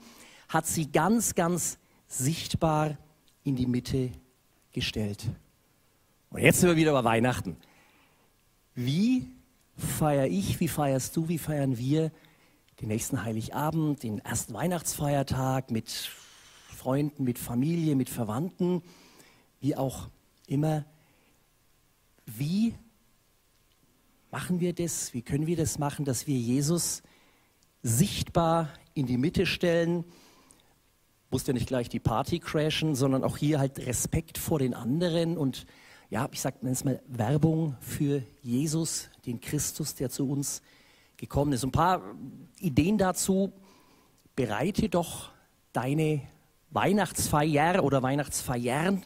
hat 0.50 0.66
sie 0.66 0.92
ganz, 0.92 1.36
ganz 1.36 1.78
sichtbar 2.08 2.98
in 3.44 3.56
die 3.56 3.68
Mitte 3.68 4.12
gestellt. 4.72 5.26
Und 6.30 6.42
jetzt 6.42 6.60
sind 6.60 6.70
wir 6.70 6.76
wieder 6.76 6.94
bei 6.94 7.04
Weihnachten. 7.04 7.58
Wie 8.74 9.28
feiere 9.78 10.28
ich, 10.28 10.60
wie 10.60 10.68
feierst 10.68 11.16
du, 11.16 11.30
wie 11.30 11.38
feiern 11.38 11.78
wir 11.78 12.12
den 12.82 12.90
nächsten 12.90 13.24
Heiligabend, 13.24 14.04
den 14.04 14.20
ersten 14.20 14.54
Weihnachtsfeiertag 14.54 15.72
mit 15.72 15.90
Freunden, 16.70 17.24
mit 17.24 17.40
Familie, 17.40 17.96
mit 17.96 18.10
Verwandten, 18.10 18.82
wie 19.62 19.76
auch 19.76 20.10
immer. 20.48 20.86
Wie 22.26 22.76
machen 24.36 24.60
wir 24.60 24.74
das? 24.74 25.14
Wie 25.14 25.22
können 25.22 25.48
wir 25.48 25.56
das 25.56 25.80
machen, 25.80 26.04
dass 26.04 26.28
wir 26.28 26.36
Jesus 26.36 27.04
sichtbar 27.84 28.68
in 28.94 29.06
die 29.06 29.16
Mitte 29.16 29.46
stellen? 29.46 30.04
Muss 31.32 31.48
ja 31.48 31.54
nicht 31.54 31.68
gleich 31.68 31.88
die 31.88 32.02
Party 32.02 32.40
crashen, 32.40 32.96
sondern 32.96 33.24
auch 33.24 33.38
hier 33.38 33.60
halt 33.60 33.80
Respekt 33.80 34.38
vor 34.38 34.60
den 34.60 34.74
anderen 34.74 35.38
und 35.38 35.66
ja, 36.10 36.28
ich 36.34 36.42
sage 36.42 36.58
es 36.68 36.84
mal 36.84 37.02
Werbung 37.08 37.78
für 37.80 38.24
Jesus, 38.42 39.10
den 39.26 39.40
Christus, 39.40 39.96
der 39.96 40.10
zu 40.10 40.30
uns 40.30 40.62
gekommen 41.16 41.54
ist. 41.54 41.64
Ein 41.64 41.72
paar 41.72 42.02
Ideen 42.60 42.98
dazu. 42.98 43.54
Bereite 44.36 44.90
doch 44.90 45.30
deine 45.72 46.22
Weihnachtsfeier 46.72 47.86
oder 47.86 48.04
Weihnachtsfeiern 48.04 49.02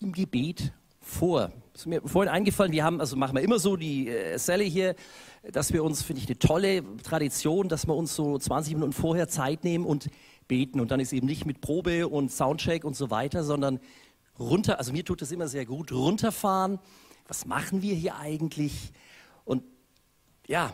im 0.00 0.12
Gebet 0.12 0.72
vor. 1.00 1.52
Ist 1.74 1.86
mir 1.86 2.02
vorhin 2.02 2.32
eingefallen, 2.32 2.70
wir 2.70 2.84
haben, 2.84 3.00
also 3.00 3.16
machen 3.16 3.34
wir 3.34 3.42
immer 3.42 3.58
so, 3.58 3.76
die 3.76 4.08
äh, 4.08 4.38
Sally 4.38 4.70
hier, 4.70 4.94
dass 5.42 5.72
wir 5.72 5.82
uns, 5.82 6.04
finde 6.04 6.22
ich, 6.22 6.28
eine 6.28 6.38
tolle 6.38 6.84
Tradition, 7.02 7.68
dass 7.68 7.88
wir 7.88 7.96
uns 7.96 8.14
so 8.14 8.38
20 8.38 8.74
Minuten 8.74 8.92
vorher 8.92 9.26
Zeit 9.26 9.64
nehmen 9.64 9.84
und 9.84 10.08
beten. 10.46 10.78
Und 10.78 10.92
dann 10.92 11.00
ist 11.00 11.12
eben 11.12 11.26
nicht 11.26 11.46
mit 11.46 11.60
Probe 11.60 12.06
und 12.06 12.30
Soundcheck 12.30 12.84
und 12.84 12.94
so 12.94 13.10
weiter, 13.10 13.42
sondern 13.42 13.80
runter, 14.38 14.78
also 14.78 14.92
mir 14.92 15.04
tut 15.04 15.20
das 15.20 15.32
immer 15.32 15.48
sehr 15.48 15.66
gut, 15.66 15.90
runterfahren. 15.90 16.78
Was 17.26 17.44
machen 17.44 17.82
wir 17.82 17.96
hier 17.96 18.18
eigentlich? 18.18 18.92
Und 19.44 19.64
ja, 20.46 20.72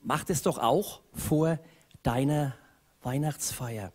mach 0.00 0.24
das 0.24 0.40
doch 0.40 0.56
auch 0.56 1.02
vor 1.12 1.58
deiner 2.02 2.54
Weihnachtsfeier. 3.02 3.92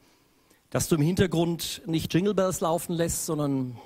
Dass 0.69 0.87
du 0.87 0.97
im 0.97 1.01
Hintergrund 1.01 1.81
nicht 1.87 2.13
Jingle 2.13 2.35
Bells 2.35 2.59
laufen 2.59 2.93
lässt, 2.93 3.25
sondern 3.25 3.79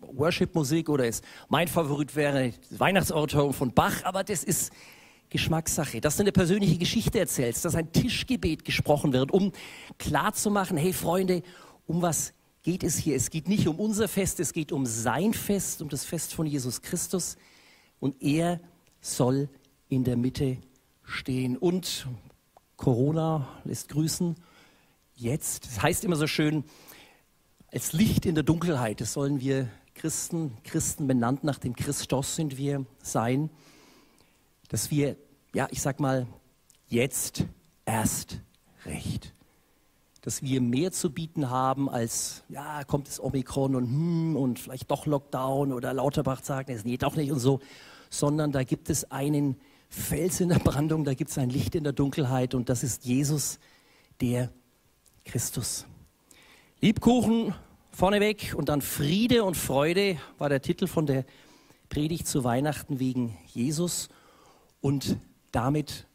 Worship-Musik 0.00 0.88
oder 0.88 1.06
ist 1.06 1.24
mein 1.48 1.68
Favorit 1.68 2.16
wäre 2.16 2.52
Weihnachtsoratorium 2.70 3.52
von 3.52 3.72
Bach, 3.72 4.04
aber 4.04 4.24
das 4.24 4.44
ist 4.44 4.72
Geschmackssache. 5.30 6.00
Dass 6.00 6.16
du 6.16 6.22
eine 6.22 6.32
persönliche 6.32 6.78
Geschichte 6.78 7.18
erzählst, 7.18 7.64
dass 7.64 7.74
ein 7.74 7.92
Tischgebet 7.92 8.64
gesprochen 8.64 9.12
wird, 9.12 9.30
um 9.30 9.52
klarzumachen, 9.98 10.76
hey 10.76 10.92
Freunde, 10.92 11.42
um 11.86 12.02
was 12.02 12.32
geht 12.62 12.82
es 12.82 12.96
hier? 12.96 13.16
Es 13.16 13.30
geht 13.30 13.48
nicht 13.48 13.66
um 13.66 13.78
unser 13.78 14.08
Fest, 14.08 14.40
es 14.40 14.52
geht 14.52 14.72
um 14.72 14.86
sein 14.86 15.34
Fest, 15.34 15.82
um 15.82 15.88
das 15.88 16.04
Fest 16.04 16.34
von 16.34 16.46
Jesus 16.46 16.82
Christus. 16.82 17.36
Und 18.00 18.22
er 18.22 18.60
soll 19.00 19.48
in 19.88 20.04
der 20.04 20.16
Mitte 20.16 20.58
stehen. 21.04 21.56
Und 21.56 22.06
Corona 22.76 23.48
lässt 23.64 23.88
grüßen. 23.88 24.36
Jetzt, 25.14 25.66
das 25.66 25.82
heißt 25.82 26.04
immer 26.04 26.16
so 26.16 26.26
schön, 26.26 26.64
als 27.72 27.92
Licht 27.92 28.24
in 28.24 28.34
der 28.34 28.44
Dunkelheit, 28.44 29.00
das 29.00 29.12
sollen 29.12 29.40
wir 29.40 29.68
Christen, 29.98 30.56
Christen 30.62 31.08
benannt 31.08 31.42
nach 31.42 31.58
dem 31.58 31.74
Christus 31.74 32.36
sind 32.36 32.56
wir 32.56 32.86
sein, 33.02 33.50
dass 34.68 34.92
wir, 34.92 35.16
ja, 35.52 35.66
ich 35.72 35.82
sag 35.82 35.98
mal, 35.98 36.28
jetzt 36.86 37.44
erst 37.84 38.40
recht. 38.86 39.34
Dass 40.20 40.40
wir 40.42 40.60
mehr 40.60 40.92
zu 40.92 41.12
bieten 41.12 41.50
haben 41.50 41.88
als, 41.88 42.44
ja, 42.48 42.84
kommt 42.84 43.08
das 43.08 43.20
Omikron 43.20 43.74
und 43.74 43.86
hm, 43.86 44.36
und 44.36 44.60
vielleicht 44.60 44.88
doch 44.88 45.04
Lockdown 45.06 45.72
oder 45.72 45.92
Lauterbach 45.92 46.44
sagt, 46.44 46.70
nee, 46.84 46.96
doch 46.96 47.16
nicht 47.16 47.32
und 47.32 47.40
so, 47.40 47.58
sondern 48.08 48.52
da 48.52 48.62
gibt 48.62 48.90
es 48.90 49.10
einen 49.10 49.56
Fels 49.88 50.40
in 50.40 50.50
der 50.50 50.60
Brandung, 50.60 51.04
da 51.04 51.14
gibt 51.14 51.30
es 51.30 51.38
ein 51.38 51.50
Licht 51.50 51.74
in 51.74 51.82
der 51.82 51.92
Dunkelheit 51.92 52.54
und 52.54 52.68
das 52.68 52.84
ist 52.84 53.04
Jesus, 53.04 53.58
der 54.20 54.52
Christus. 55.24 55.86
Liebkuchen 56.80 57.52
vorneweg 57.98 58.54
und 58.56 58.68
dann 58.68 58.80
Friede 58.80 59.42
und 59.42 59.56
Freude 59.56 60.18
war 60.38 60.48
der 60.48 60.62
Titel 60.62 60.86
von 60.86 61.04
der 61.04 61.24
Predigt 61.88 62.28
zu 62.28 62.44
Weihnachten 62.44 63.00
wegen 63.00 63.36
Jesus. 63.48 64.08
Und 64.80 65.16
damit 65.50 66.06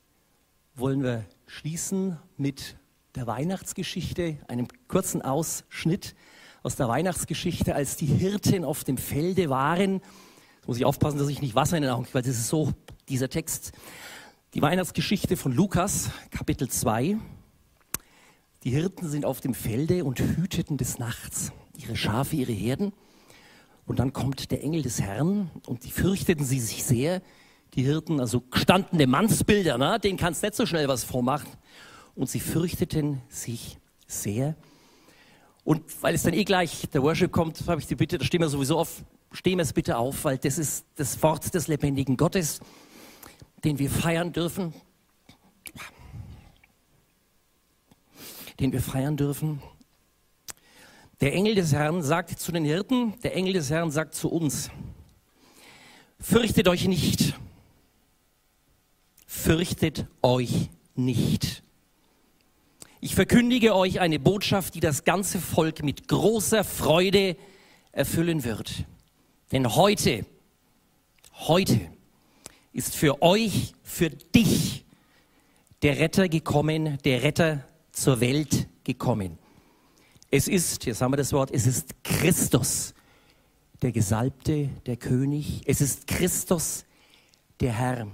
wollen 0.76 1.04
wir 1.04 1.26
schließen 1.46 2.18
mit 2.38 2.78
der 3.16 3.28
Weihnachtsgeschichte, 3.28 4.38
einem 4.48 4.70
kurzen 4.88 5.22
Ausschnitt 5.22 6.16
aus 6.62 6.78
der 6.78 6.88
Weihnachtsgeschichte, 6.88 7.76
als 7.76 7.98
die 7.98 8.06
Hirten 8.06 8.64
auf 8.64 8.86
dem 8.86 8.96
Felde 8.96 9.50
waren. 9.50 9.96
Jetzt 10.60 10.68
muss 10.68 10.78
ich 10.78 10.86
aufpassen, 10.86 11.20
dass 11.20 11.28
ich 11.28 11.42
nicht 11.42 11.54
Wasser 11.54 11.76
in 11.76 11.84
den 11.84 11.92
Augen 11.92 12.04
kriege, 12.06 12.16
weil 12.16 12.22
das 12.22 12.38
ist 12.38 12.48
so 12.48 12.72
dieser 13.10 13.28
Text. 13.28 13.74
Die 14.54 14.62
Weihnachtsgeschichte 14.62 15.36
von 15.36 15.52
Lukas, 15.52 16.12
Kapitel 16.32 16.70
2. 16.70 17.18
Die 18.64 18.70
Hirten 18.70 19.10
sind 19.10 19.26
auf 19.26 19.42
dem 19.42 19.54
Felde 19.54 20.06
und 20.06 20.22
hüteten 20.22 20.78
des 20.78 20.98
Nachts 20.98 21.52
ihre 21.78 21.96
Schafe, 21.96 22.36
ihre 22.36 22.52
Herden. 22.52 22.94
Und 23.86 24.00
dann 24.00 24.14
kommt 24.14 24.52
der 24.52 24.64
Engel 24.64 24.82
des 24.82 25.02
Herrn 25.02 25.52
und 25.66 25.84
die 25.84 25.92
fürchteten 25.92 26.46
sie 26.46 26.60
sich 26.60 26.84
sehr. 26.84 27.22
Die 27.74 27.84
Hirten, 27.84 28.20
also 28.20 28.42
gestandene 28.42 29.08
Mannsbilder, 29.08 29.78
ne? 29.78 30.00
denen 30.00 30.18
kannst 30.18 30.44
nicht 30.44 30.56
so 30.56 30.66
schnell 30.66 30.88
was 30.88 31.04
vormachen. 31.04 31.50
Und 32.16 32.30
sie 32.30 32.40
fürchteten 32.40 33.22
sich 33.28 33.80
sehr. 34.06 34.56
Und 35.64 35.82
weil 36.02 36.14
es 36.14 36.24
dann 36.24 36.34
eh 36.34 36.44
gleich 36.44 36.90
der 36.90 37.02
Worship 37.02 37.32
kommt, 37.32 37.68
habe 37.68 37.82
ich 37.82 37.88
die 37.88 37.96
Bitte, 37.96 38.18
da 38.18 38.26
stehen 38.26 38.42
wir 38.42 38.50
sowieso 38.50 38.78
auf, 38.78 39.04
stehen 39.32 39.58
wir 39.58 39.64
es 39.64 39.74
bitte 39.74 39.98
auf, 39.98 40.24
weil 40.26 40.38
das 40.38 40.58
ist 40.58 40.86
das 40.96 41.22
Wort 41.24 41.54
des 41.54 41.68
lebendigen 41.68 42.16
Gottes, 42.16 42.60
den 43.64 43.80
wir 43.80 43.90
feiern 43.90 44.34
dürfen. 44.34 44.74
Den 48.60 48.72
wir 48.72 48.82
feiern 48.82 49.18
dürfen. 49.18 49.62
Der 51.24 51.34
Engel 51.34 51.56
des 51.56 51.72
Herrn 51.72 52.04
sagt 52.04 52.38
zu 52.38 52.52
den 52.52 52.66
Hirten, 52.66 53.14
der 53.22 53.34
Engel 53.34 53.54
des 53.54 53.70
Herrn 53.70 53.92
sagt 53.92 54.14
zu 54.14 54.30
uns, 54.30 54.70
fürchtet 56.20 56.68
euch 56.68 56.86
nicht, 56.86 57.40
fürchtet 59.26 60.06
euch 60.22 60.70
nicht. 60.96 61.64
Ich 63.00 63.16
verkündige 63.16 63.74
euch 63.74 64.02
eine 64.02 64.20
Botschaft, 64.20 64.76
die 64.76 64.82
das 64.82 65.06
ganze 65.06 65.40
Volk 65.40 65.82
mit 65.82 66.10
großer 66.10 66.66
Freude 66.66 67.38
erfüllen 67.94 68.44
wird. 68.44 68.84
Denn 69.54 69.76
heute, 69.76 70.26
heute 71.36 71.80
ist 72.74 72.98
für 72.98 73.22
euch, 73.22 73.76
für 73.82 74.10
dich 74.10 74.84
der 75.84 76.00
Retter 76.00 76.28
gekommen, 76.28 76.98
der 77.06 77.24
Retter 77.24 77.64
zur 77.94 78.20
Welt 78.20 78.68
gekommen. 78.84 79.40
Es 80.36 80.48
ist, 80.48 80.88
jetzt 80.88 81.00
haben 81.00 81.14
wir 81.14 81.18
das 81.18 81.32
Wort, 81.32 81.52
es 81.52 81.68
ist 81.68 82.04
Christus, 82.04 82.96
der 83.84 83.92
Gesalbte, 83.92 84.68
der 84.88 84.98
König. 84.98 85.62
Es 85.68 85.80
ist 85.80 86.08
Christus, 86.08 86.86
der 87.60 87.72
Herr. 87.74 88.08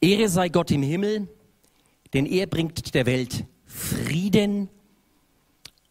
Ehre 0.00 0.28
sei 0.28 0.48
Gott 0.48 0.72
im 0.72 0.82
Himmel, 0.82 1.28
denn 2.12 2.26
er 2.26 2.48
bringt 2.48 2.92
der 2.92 3.06
Welt 3.06 3.44
Frieden 3.64 4.68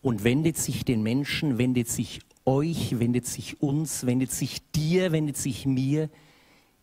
und 0.02 0.26
wendet 0.26 0.58
sich 0.58 0.84
den 0.84 1.02
Menschen, 1.02 1.58
wendet 1.58 1.88
sich 1.88 2.20
euch, 2.44 3.00
wendet 3.00 3.26
sich 3.26 3.62
uns, 3.62 4.06
wendet 4.06 4.34
sich 4.34 4.70
dir, 4.72 5.14
wendet 5.14 5.38
sich 5.38 5.66
mir 5.66 6.10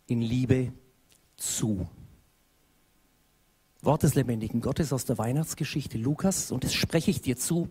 in 0.07 0.23
Liebe 0.23 0.73
zu. 1.37 1.87
Wort 3.83 4.01
des 4.01 4.15
lebendigen 4.15 4.59
Gottes 4.59 4.91
aus 4.91 5.05
der 5.05 5.19
Weihnachtsgeschichte 5.19 5.99
Lukas 5.99 6.51
und 6.51 6.63
das 6.63 6.73
spreche 6.73 7.11
ich 7.11 7.21
dir 7.21 7.37
zu. 7.37 7.69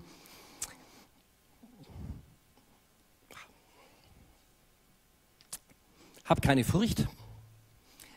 Hab 6.30 6.42
keine 6.42 6.62
Furcht, 6.62 7.08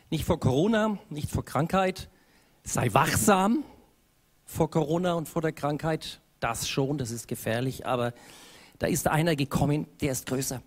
nicht 0.08 0.24
vor 0.24 0.38
Corona, 0.38 1.00
nicht 1.10 1.28
vor 1.28 1.44
Krankheit. 1.44 2.08
Sei 2.62 2.94
wachsam 2.94 3.64
vor 4.44 4.70
Corona 4.70 5.14
und 5.14 5.28
vor 5.28 5.42
der 5.42 5.50
Krankheit. 5.50 6.20
Das 6.38 6.68
schon, 6.68 6.96
das 6.96 7.10
ist 7.10 7.26
gefährlich, 7.26 7.86
aber 7.86 8.14
da 8.78 8.86
ist 8.86 9.08
einer 9.08 9.34
gekommen, 9.34 9.88
der 10.00 10.12
ist 10.12 10.26
größer. 10.26 10.62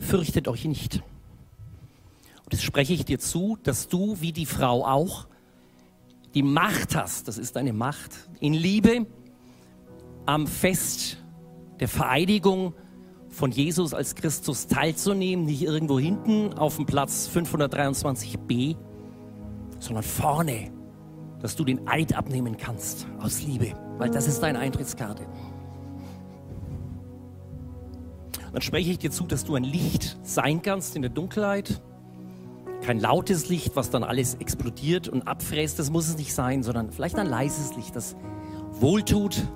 Fürchtet 0.00 0.48
euch 0.48 0.66
nicht. 0.66 0.96
Und 2.44 2.52
das 2.52 2.62
spreche 2.62 2.92
ich 2.92 3.06
dir 3.06 3.18
zu, 3.18 3.56
dass 3.62 3.88
du, 3.88 4.20
wie 4.20 4.34
die 4.34 4.44
Frau 4.44 4.84
auch, 4.84 5.28
die 6.34 6.42
Macht 6.42 6.94
hast, 6.94 7.26
das 7.26 7.38
ist 7.38 7.56
eine 7.56 7.72
Macht, 7.72 8.28
in 8.38 8.52
Liebe 8.52 9.06
am 10.26 10.46
Fest 10.46 11.16
der 11.80 11.88
Vereidigung 11.88 12.74
von 13.38 13.52
Jesus 13.52 13.94
als 13.94 14.16
Christus 14.16 14.66
teilzunehmen, 14.66 15.46
nicht 15.46 15.62
irgendwo 15.62 16.00
hinten 16.00 16.54
auf 16.54 16.74
dem 16.74 16.86
Platz 16.86 17.30
523b, 17.32 18.76
sondern 19.78 20.02
vorne, 20.02 20.72
dass 21.40 21.54
du 21.54 21.64
den 21.64 21.86
Eid 21.86 22.16
abnehmen 22.16 22.56
kannst 22.56 23.06
aus 23.20 23.42
Liebe, 23.42 23.74
weil 23.96 24.10
das 24.10 24.26
ist 24.26 24.40
deine 24.40 24.58
Eintrittskarte. 24.58 25.24
Dann 28.52 28.60
spreche 28.60 28.90
ich 28.90 28.98
dir 28.98 29.12
zu, 29.12 29.24
dass 29.24 29.44
du 29.44 29.54
ein 29.54 29.62
Licht 29.62 30.18
sein 30.24 30.60
kannst 30.60 30.96
in 30.96 31.02
der 31.02 31.10
Dunkelheit. 31.10 31.80
Kein 32.82 32.98
lautes 32.98 33.48
Licht, 33.48 33.76
was 33.76 33.90
dann 33.90 34.02
alles 34.02 34.34
explodiert 34.34 35.06
und 35.08 35.28
abfräst, 35.28 35.78
das 35.78 35.90
muss 35.90 36.08
es 36.08 36.16
nicht 36.16 36.34
sein, 36.34 36.64
sondern 36.64 36.90
vielleicht 36.90 37.16
ein 37.16 37.28
leises 37.28 37.76
Licht, 37.76 37.94
das 37.94 38.16
wohltut, 38.72 39.46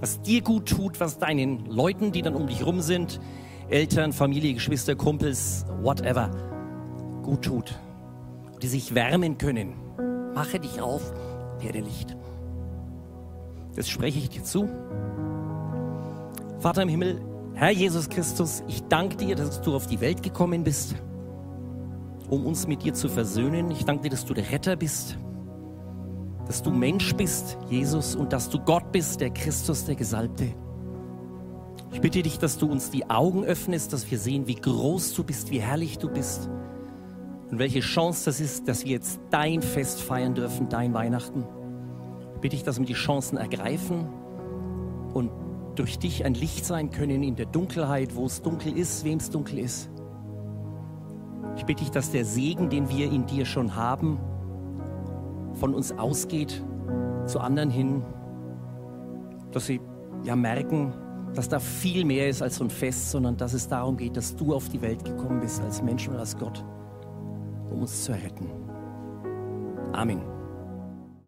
was 0.00 0.20
dir 0.20 0.42
gut 0.42 0.68
tut, 0.68 1.00
was 1.00 1.18
deinen 1.18 1.66
Leuten, 1.66 2.12
die 2.12 2.22
dann 2.22 2.34
um 2.34 2.46
dich 2.46 2.64
rum 2.64 2.80
sind, 2.80 3.20
Eltern, 3.68 4.12
Familie, 4.12 4.54
Geschwister, 4.54 4.94
Kumpels, 4.94 5.64
whatever, 5.82 6.30
gut 7.22 7.42
tut. 7.42 7.74
Die 8.62 8.66
sich 8.66 8.94
wärmen 8.94 9.38
können. 9.38 9.74
Mache 10.34 10.60
dich 10.60 10.80
auf, 10.80 11.12
werde 11.60 11.80
Licht. 11.80 12.16
Das 13.76 13.88
spreche 13.88 14.18
ich 14.18 14.28
dir 14.28 14.44
zu. 14.44 14.68
Vater 16.58 16.82
im 16.82 16.88
Himmel, 16.88 17.20
Herr 17.54 17.70
Jesus 17.70 18.08
Christus, 18.08 18.62
ich 18.68 18.82
danke 18.84 19.16
dir, 19.16 19.36
dass 19.36 19.60
du 19.60 19.74
auf 19.74 19.86
die 19.86 20.00
Welt 20.00 20.22
gekommen 20.22 20.64
bist, 20.64 20.94
um 22.28 22.46
uns 22.46 22.66
mit 22.66 22.82
dir 22.82 22.94
zu 22.94 23.08
versöhnen. 23.08 23.70
Ich 23.70 23.84
danke 23.84 24.04
dir, 24.04 24.10
dass 24.10 24.24
du 24.24 24.34
der 24.34 24.50
Retter 24.50 24.76
bist 24.76 25.18
dass 26.46 26.62
du 26.62 26.70
Mensch 26.70 27.14
bist, 27.14 27.58
Jesus, 27.68 28.14
und 28.14 28.32
dass 28.32 28.50
du 28.50 28.58
Gott 28.58 28.92
bist, 28.92 29.20
der 29.20 29.30
Christus, 29.30 29.84
der 29.84 29.94
Gesalbte. 29.94 30.54
Ich 31.92 32.00
bitte 32.00 32.22
dich, 32.22 32.38
dass 32.38 32.58
du 32.58 32.66
uns 32.66 32.90
die 32.90 33.08
Augen 33.08 33.44
öffnest, 33.44 33.92
dass 33.92 34.10
wir 34.10 34.18
sehen, 34.18 34.46
wie 34.46 34.56
groß 34.56 35.14
du 35.14 35.24
bist, 35.24 35.50
wie 35.50 35.60
herrlich 35.60 35.98
du 35.98 36.08
bist 36.10 36.50
und 37.50 37.58
welche 37.58 37.80
Chance 37.80 38.24
das 38.24 38.40
ist, 38.40 38.68
dass 38.68 38.84
wir 38.84 38.92
jetzt 38.92 39.20
dein 39.30 39.62
Fest 39.62 40.02
feiern 40.02 40.34
dürfen, 40.34 40.68
dein 40.68 40.92
Weihnachten. 40.92 41.44
Ich 42.34 42.40
bitte 42.40 42.56
dich, 42.56 42.64
dass 42.64 42.78
wir 42.78 42.86
die 42.86 42.94
Chancen 42.94 43.38
ergreifen 43.38 44.08
und 45.14 45.30
durch 45.76 45.98
dich 45.98 46.24
ein 46.24 46.34
Licht 46.34 46.64
sein 46.64 46.90
können 46.90 47.22
in 47.22 47.36
der 47.36 47.46
Dunkelheit, 47.46 48.16
wo 48.16 48.26
es 48.26 48.42
dunkel 48.42 48.76
ist, 48.76 49.04
wem 49.04 49.18
es 49.18 49.30
dunkel 49.30 49.60
ist. 49.60 49.88
Ich 51.56 51.64
bitte 51.64 51.84
dich, 51.84 51.90
dass 51.92 52.10
der 52.10 52.24
Segen, 52.24 52.70
den 52.70 52.88
wir 52.88 53.10
in 53.10 53.26
dir 53.26 53.44
schon 53.44 53.76
haben, 53.76 54.18
von 55.54 55.74
uns 55.74 55.92
ausgeht 55.92 56.62
zu 57.26 57.40
anderen 57.40 57.70
hin, 57.70 58.02
dass 59.52 59.66
sie 59.66 59.80
ja 60.24 60.36
merken, 60.36 60.92
dass 61.34 61.48
da 61.48 61.58
viel 61.58 62.04
mehr 62.04 62.28
ist 62.28 62.42
als 62.42 62.56
so 62.56 62.64
ein 62.64 62.70
Fest, 62.70 63.10
sondern 63.10 63.36
dass 63.36 63.54
es 63.54 63.68
darum 63.68 63.96
geht, 63.96 64.16
dass 64.16 64.34
du 64.36 64.54
auf 64.54 64.68
die 64.68 64.80
Welt 64.80 65.04
gekommen 65.04 65.40
bist 65.40 65.62
als 65.62 65.82
Mensch 65.82 66.08
und 66.08 66.16
als 66.16 66.36
Gott, 66.36 66.64
um 67.70 67.80
uns 67.80 68.04
zu 68.04 68.12
retten. 68.12 68.48
Amen. 69.92 70.33